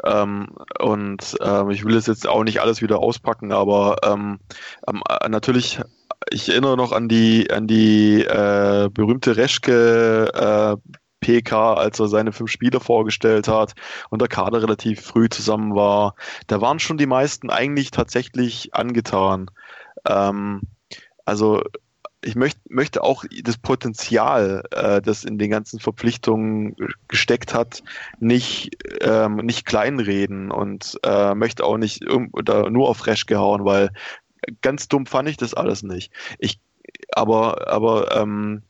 [0.04, 0.48] Ähm,
[0.80, 4.38] und ähm, ich will es jetzt auch nicht alles wieder auspacken, aber ähm,
[4.86, 5.80] ähm natürlich,
[6.30, 12.32] ich erinnere noch an die, an die äh, berühmte Reschke äh, PK, als er seine
[12.32, 13.74] fünf Spieler vorgestellt hat
[14.10, 16.14] und der Kader relativ früh zusammen war.
[16.46, 19.50] Da waren schon die meisten eigentlich tatsächlich angetan.
[20.06, 20.62] Ähm,
[21.24, 21.62] also
[22.22, 26.74] ich möcht, möchte auch das Potenzial, äh, das in den ganzen Verpflichtungen
[27.06, 27.82] gesteckt hat,
[28.18, 33.90] nicht, ähm, nicht kleinreden und äh, möchte auch nicht oder nur auf Fresh gehauen, weil
[34.62, 36.12] ganz dumm fand ich das alles nicht.
[36.38, 36.60] Ich,
[37.12, 38.62] aber aber ähm,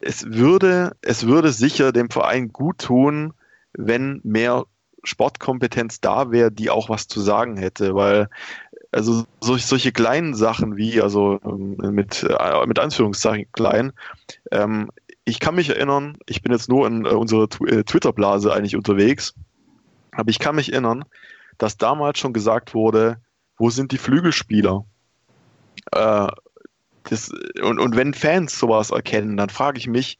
[0.00, 3.32] es würde, es würde sicher dem Verein gut tun,
[3.72, 4.64] wenn mehr
[5.02, 8.28] Sportkompetenz da wäre, die auch was zu sagen hätte, weil
[8.92, 13.92] also solch, solche kleinen Sachen wie, also ähm, mit, äh, mit Anführungszeichen klein,
[14.50, 14.90] ähm,
[15.24, 19.34] ich kann mich erinnern, ich bin jetzt nur in äh, unserer äh, Twitter-Blase eigentlich unterwegs,
[20.12, 21.04] aber ich kann mich erinnern,
[21.58, 23.18] dass damals schon gesagt wurde,
[23.56, 24.84] wo sind die Flügelspieler?
[25.92, 26.28] Äh,
[27.04, 27.30] das,
[27.62, 30.18] und, und wenn Fans sowas erkennen, dann frage ich mich,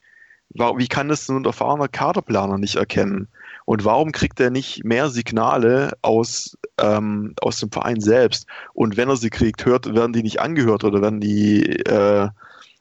[0.50, 3.28] wie kann das ein erfahrener Kaderplaner nicht erkennen?
[3.64, 8.46] Und warum kriegt er nicht mehr Signale aus, ähm, aus dem Verein selbst?
[8.72, 12.28] Und wenn er sie kriegt, hört, werden die nicht angehört oder werden die, äh,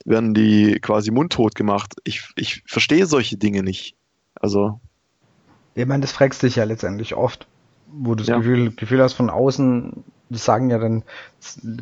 [0.06, 1.95] werden die quasi mundtot gemacht?
[2.03, 3.95] Ich, ich verstehe solche Dinge nicht.
[4.36, 4.80] Also.
[5.74, 7.47] Ich meine, das fragst dich ja letztendlich oft,
[7.88, 8.38] wo du das ja.
[8.38, 11.03] Gefühl, Gefühl hast von außen, das sagen ja dann,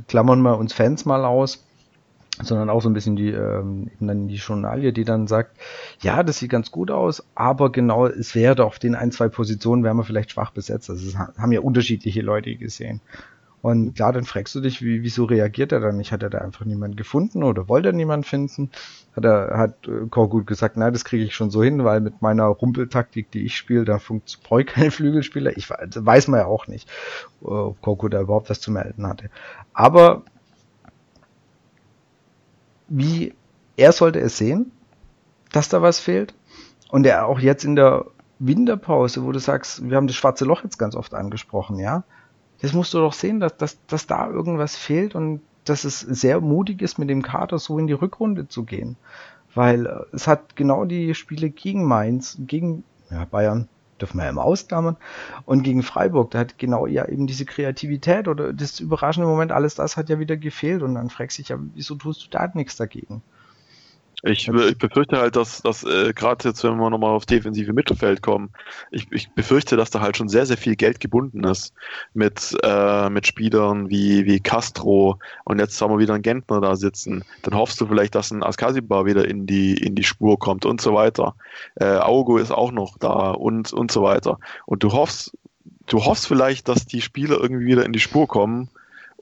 [0.08, 1.64] klammern wir uns Fans mal aus
[2.41, 5.56] sondern auch so ein bisschen die, ähm, eben dann die Journalie, die dann sagt,
[6.02, 9.28] ja, das sieht ganz gut aus, aber genau, es wäre doch auf den ein, zwei
[9.28, 10.89] Positionen wären wir vielleicht schwach besetzt.
[10.89, 13.02] Also es haben ja unterschiedliche Leute gesehen.
[13.64, 16.11] Und klar, dann fragst du dich, wie, wieso reagiert er dann nicht?
[16.11, 18.72] Hat er da einfach niemanden gefunden oder wollte er niemanden finden?
[19.16, 22.22] Hat er, hat äh, Korgut gesagt, nein, das kriege ich schon so hin, weil mit
[22.22, 25.55] meiner Rumpeltaktik, die ich spiele, da ich keine Flügelspieler.
[25.55, 26.89] Ich weiß man ja auch nicht,
[27.39, 29.30] ob Korgut da überhaupt was zu melden hatte.
[29.74, 30.24] Aber
[32.89, 33.34] wie
[33.78, 34.74] er sollte es sehen,
[35.53, 36.34] dass da was fehlt.
[36.89, 38.07] Und er auch jetzt in der
[38.39, 42.03] Winterpause, wo du sagst, wir haben das schwarze Loch jetzt ganz oft angesprochen, ja.
[42.64, 46.39] Das musst du doch sehen, dass, dass, dass da irgendwas fehlt und dass es sehr
[46.39, 48.95] mutig ist, mit dem Kader so in die Rückrunde zu gehen.
[49.53, 53.68] Weil äh, es hat genau die Spiele gegen Mainz, gegen ja, Bayern,
[53.99, 54.95] dürfen wir ja immer ausklammern,
[55.45, 59.76] und gegen Freiburg, da hat genau ja eben diese Kreativität oder das überraschende Moment, alles
[59.76, 62.49] das hat ja wieder gefehlt und dann fragst du dich ja, wieso tust du da
[62.53, 63.22] nichts dagegen?
[64.26, 68.22] Ich, ich, befürchte halt, dass, dass äh, gerade jetzt, wenn wir nochmal auf defensive Mittelfeld
[68.22, 68.52] kommen,
[68.90, 71.74] ich, ich, befürchte, dass da halt schon sehr, sehr viel Geld gebunden ist
[72.14, 76.78] mit, äh, mit Spielern wie, wie Castro und jetzt haben wir wieder einen Gentner da
[76.78, 77.26] sitzen.
[77.42, 80.80] Dann hoffst du vielleicht, dass ein Askasibar wieder in die, in die Spur kommt und
[80.80, 81.36] so weiter.
[81.76, 84.40] Äh, Augo ist auch noch da und, und so weiter.
[84.66, 85.38] Und du hoffst,
[85.88, 88.70] du hoffst vielleicht, dass die Spieler irgendwie wieder in die Spur kommen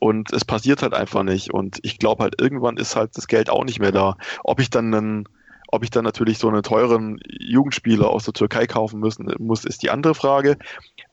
[0.02, 1.54] und es passiert halt einfach nicht.
[1.54, 4.18] Und ich glaube halt, irgendwann ist halt das Geld auch nicht mehr da.
[4.44, 5.30] Ob ich dann einen,
[5.68, 9.84] ob ich dann natürlich so einen teuren Jugendspieler aus der Türkei kaufen müssen muss, ist
[9.84, 10.58] die andere Frage.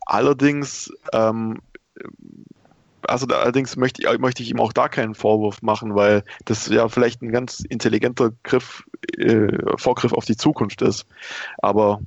[0.07, 1.59] Allerdings, ähm,
[3.07, 6.66] also da, allerdings möchte ich, möchte ich ihm auch da keinen Vorwurf machen, weil das
[6.68, 8.84] ja vielleicht ein ganz intelligenter Griff,
[9.18, 11.07] äh, Vorgriff auf die Zukunft ist.
[11.59, 12.01] Aber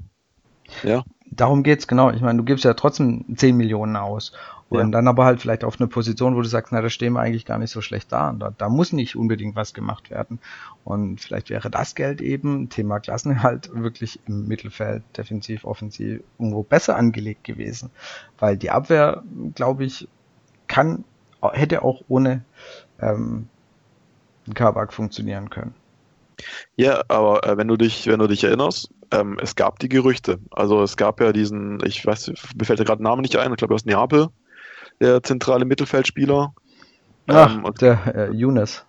[0.81, 1.03] ja.
[1.29, 2.09] Darum geht's genau.
[2.09, 4.33] Ich meine, du gibst ja trotzdem 10 Millionen aus.
[4.71, 4.87] Und ja.
[4.87, 7.43] dann aber halt vielleicht auf eine Position, wo du sagst, na, da stehen wir eigentlich
[7.43, 8.29] gar nicht so schlecht da.
[8.29, 10.39] Und da, da muss nicht unbedingt was gemacht werden.
[10.85, 16.95] Und vielleicht wäre das Geld eben, Thema Klassenerhalt, wirklich im Mittelfeld, defensiv, offensiv, irgendwo besser
[16.95, 17.89] angelegt gewesen.
[18.39, 19.23] Weil die Abwehr,
[19.55, 20.07] glaube ich,
[20.69, 21.03] kann,
[21.41, 22.45] hätte auch ohne
[23.01, 23.49] ähm,
[24.53, 25.75] Kabak funktionieren können.
[26.77, 30.39] Ja, aber äh, wenn du dich, wenn du dich erinnerst, ähm, es gab die Gerüchte.
[30.49, 33.57] Also es gab ja diesen, ich weiß, mir fällt der gerade Name nicht ein, ich
[33.57, 34.29] glaube aus Neapel,
[35.01, 36.53] der zentrale Mittelfeldspieler.
[37.27, 38.85] Ach, ähm, der äh, Younes.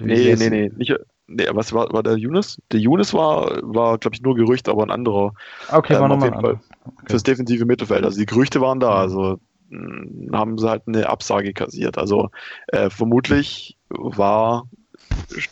[0.00, 0.94] Nee, nee, nee, nicht,
[1.26, 2.60] nee, was war, war der Younes?
[2.70, 5.32] Der Younes war, war glaube ich, nur Gerücht, aber ein anderer.
[5.72, 6.58] Okay, ähm, war nochmal ein okay.
[7.06, 8.04] Fürs defensive Mittelfeld.
[8.04, 9.38] Also die Gerüchte waren da, also
[9.70, 11.98] mh, hm, haben sie halt eine Absage kassiert.
[11.98, 12.30] Also
[12.68, 14.68] äh, vermutlich war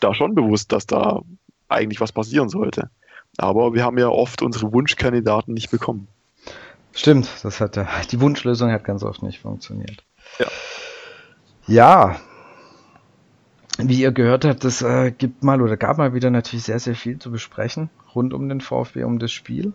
[0.01, 1.23] da schon bewusst, dass da
[1.69, 2.91] eigentlich was passieren sollte.
[3.39, 6.09] Aber wir haben ja oft unsere Wunschkandidaten nicht bekommen.
[6.97, 10.03] Stimmt, das hat ja, die Wunschlösung hat ganz oft nicht funktioniert.
[10.39, 10.47] Ja.
[11.67, 12.17] Ja.
[13.79, 16.95] Wie ihr gehört habt, es äh, gibt mal oder gab mal wieder natürlich sehr, sehr
[16.95, 19.75] viel zu besprechen rund um den VfB, um das Spiel.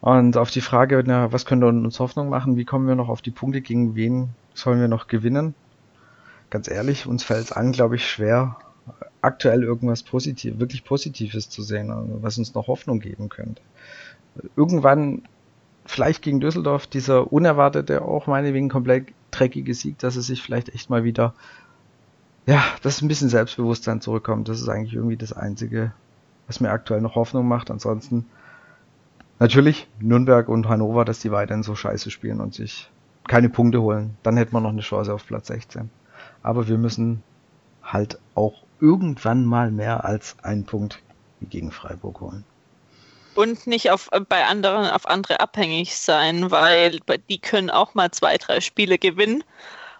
[0.00, 3.20] Und auf die Frage, na, was könnte uns Hoffnung machen, wie kommen wir noch auf
[3.20, 5.54] die Punkte, gegen wen sollen wir noch gewinnen?
[6.50, 8.56] Ganz ehrlich, uns fällt es an, glaube ich, schwer,
[9.20, 11.92] aktuell irgendwas positiv, wirklich Positives zu sehen,
[12.22, 13.62] was uns noch Hoffnung geben könnte.
[14.54, 15.22] Irgendwann
[15.84, 20.90] vielleicht gegen Düsseldorf dieser unerwartete, auch meinetwegen komplett dreckige Sieg, dass es sich vielleicht echt
[20.90, 21.34] mal wieder,
[22.46, 24.48] ja, dass ein bisschen Selbstbewusstsein zurückkommt.
[24.48, 25.92] Das ist eigentlich irgendwie das Einzige,
[26.46, 27.70] was mir aktuell noch Hoffnung macht.
[27.70, 28.26] Ansonsten
[29.38, 32.90] natürlich Nürnberg und Hannover, dass die weiterhin so scheiße spielen und sich
[33.26, 34.16] keine Punkte holen.
[34.22, 35.90] Dann hätten wir noch eine Chance auf Platz 16.
[36.42, 37.22] Aber wir müssen
[37.82, 41.02] halt auch irgendwann mal mehr als einen Punkt
[41.40, 42.44] gegen Freiburg holen
[43.34, 48.10] und nicht auf, äh, bei anderen auf andere abhängig sein, weil die können auch mal
[48.10, 49.44] zwei, drei Spiele gewinnen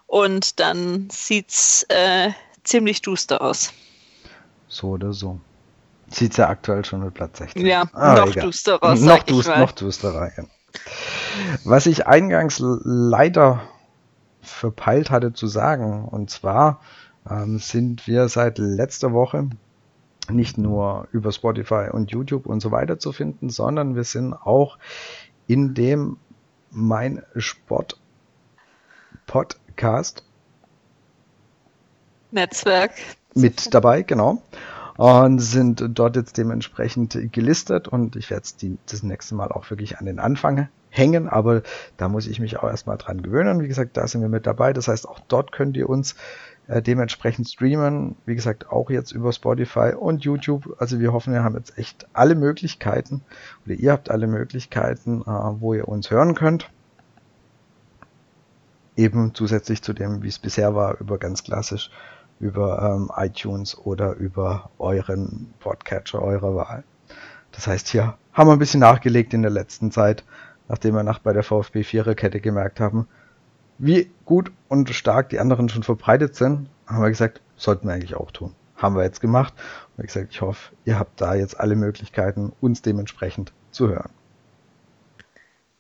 [0.07, 2.31] und dann sieht es äh,
[2.63, 3.73] ziemlich duster aus.
[4.69, 5.41] So oder so.
[6.09, 7.67] Sieht es ja aktuell schon mit Platz 16.
[7.67, 8.45] Ja, ah, noch egal.
[8.45, 8.95] dusterer.
[8.95, 10.45] Noch, dus noch dusterer, ja.
[11.65, 13.63] Was ich eingangs leider
[14.43, 16.81] verpeilt hatte zu sagen, und zwar
[17.29, 19.49] ähm, sind wir seit letzter Woche
[20.31, 24.79] nicht nur über Spotify und YouTube und so weiter zu finden, sondern wir sind auch
[25.47, 26.17] in dem
[26.71, 28.01] Mein Sport
[29.27, 30.25] Podcast
[32.31, 32.93] Netzwerk
[33.35, 34.43] mit dabei, genau.
[34.97, 38.57] Und sind dort jetzt dementsprechend gelistet und ich werde es
[38.87, 41.63] das nächste Mal auch wirklich an den Anfang hängen, aber
[41.97, 43.61] da muss ich mich auch erstmal dran gewöhnen.
[43.61, 44.73] Wie gesagt, da sind wir mit dabei.
[44.73, 46.15] Das heißt, auch dort könnt ihr uns
[46.69, 48.17] äh, dementsprechend streamen.
[48.27, 50.77] Wie gesagt, auch jetzt über Spotify und YouTube.
[50.79, 53.23] Also wir hoffen, wir haben jetzt echt alle Möglichkeiten
[53.65, 56.71] oder ihr habt alle Möglichkeiten, äh, wo ihr uns hören könnt.
[58.97, 61.91] Eben zusätzlich zu dem, wie es bisher war, über ganz klassisch
[62.41, 66.85] über ähm, iTunes oder über euren Podcatcher eurer Wahl.
[67.53, 70.25] Das heißt, hier haben wir ein bisschen nachgelegt in der letzten Zeit,
[70.69, 73.07] nachdem wir nach bei der VfB Viererkette gemerkt haben,
[73.79, 78.15] wie gut und stark die anderen schon verbreitet sind, haben wir gesagt, sollten wir eigentlich
[78.15, 78.55] auch tun.
[78.77, 79.55] Haben wir jetzt gemacht.
[79.97, 84.11] Und wie gesagt, ich hoffe, ihr habt da jetzt alle Möglichkeiten, uns dementsprechend zu hören.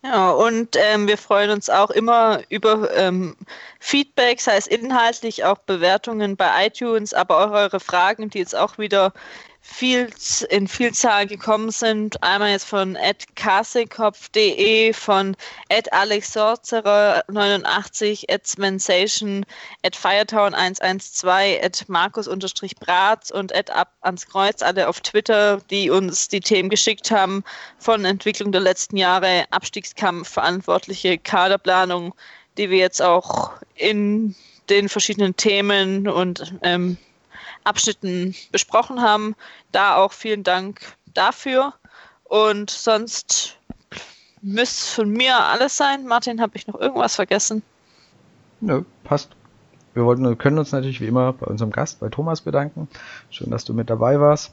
[0.05, 3.37] Ja, und ähm, wir freuen uns auch immer über ähm,
[3.81, 8.77] Feedback, sei es inhaltlich, auch Bewertungen bei iTunes, aber auch eure Fragen, die jetzt auch
[8.77, 9.15] wieder
[9.67, 10.11] viel,
[10.51, 12.23] in Vielzahl gekommen sind.
[12.23, 12.99] Einmal jetzt von
[13.35, 15.35] @kasekopf.de, von
[15.71, 19.47] @alexsorcerer89, @svensation,
[19.83, 27.43] @firetown112, @markus_bratz und ab ans Kreuz, alle auf Twitter, die uns die Themen geschickt haben
[27.79, 32.15] von Entwicklung der letzten Jahre, Abstiegskampf, verantwortliche Kaderplanung,
[32.59, 34.35] die wir jetzt auch in
[34.69, 36.99] den verschiedenen Themen und ähm,
[37.65, 39.35] Abschnitten besprochen haben.
[39.73, 41.75] Da auch vielen Dank dafür.
[42.25, 43.59] Und sonst
[44.43, 46.07] müsste von mir alles sein.
[46.07, 47.63] Martin, habe ich noch irgendwas vergessen?
[48.61, 49.31] Nö, passt.
[49.95, 52.89] Wir wollten, können uns natürlich wie immer bei unserem Gast, bei Thomas, bedanken.
[53.31, 54.53] Schön, dass du mit dabei warst.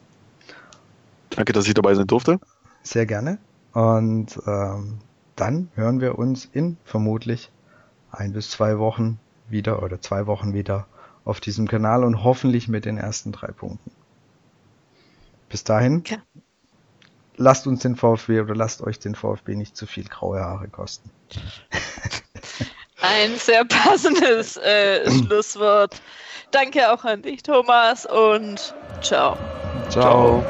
[1.31, 2.39] Danke, dass ich dabei sein durfte.
[2.83, 3.37] Sehr gerne.
[3.73, 4.99] Und ähm,
[5.35, 7.49] dann hören wir uns in vermutlich
[8.11, 10.87] ein bis zwei Wochen wieder oder zwei Wochen wieder
[11.25, 13.91] auf diesem Kanal und hoffentlich mit den ersten drei Punkten.
[15.49, 16.19] Bis dahin, okay.
[17.35, 21.09] lasst uns den VfB oder lasst euch den VfB nicht zu viel graue Haare kosten.
[23.01, 26.01] Ein sehr passendes äh, Schlusswort.
[26.51, 29.37] Danke auch an dich, Thomas, und ciao.
[29.89, 30.43] Ciao.
[30.43, 30.45] ciao.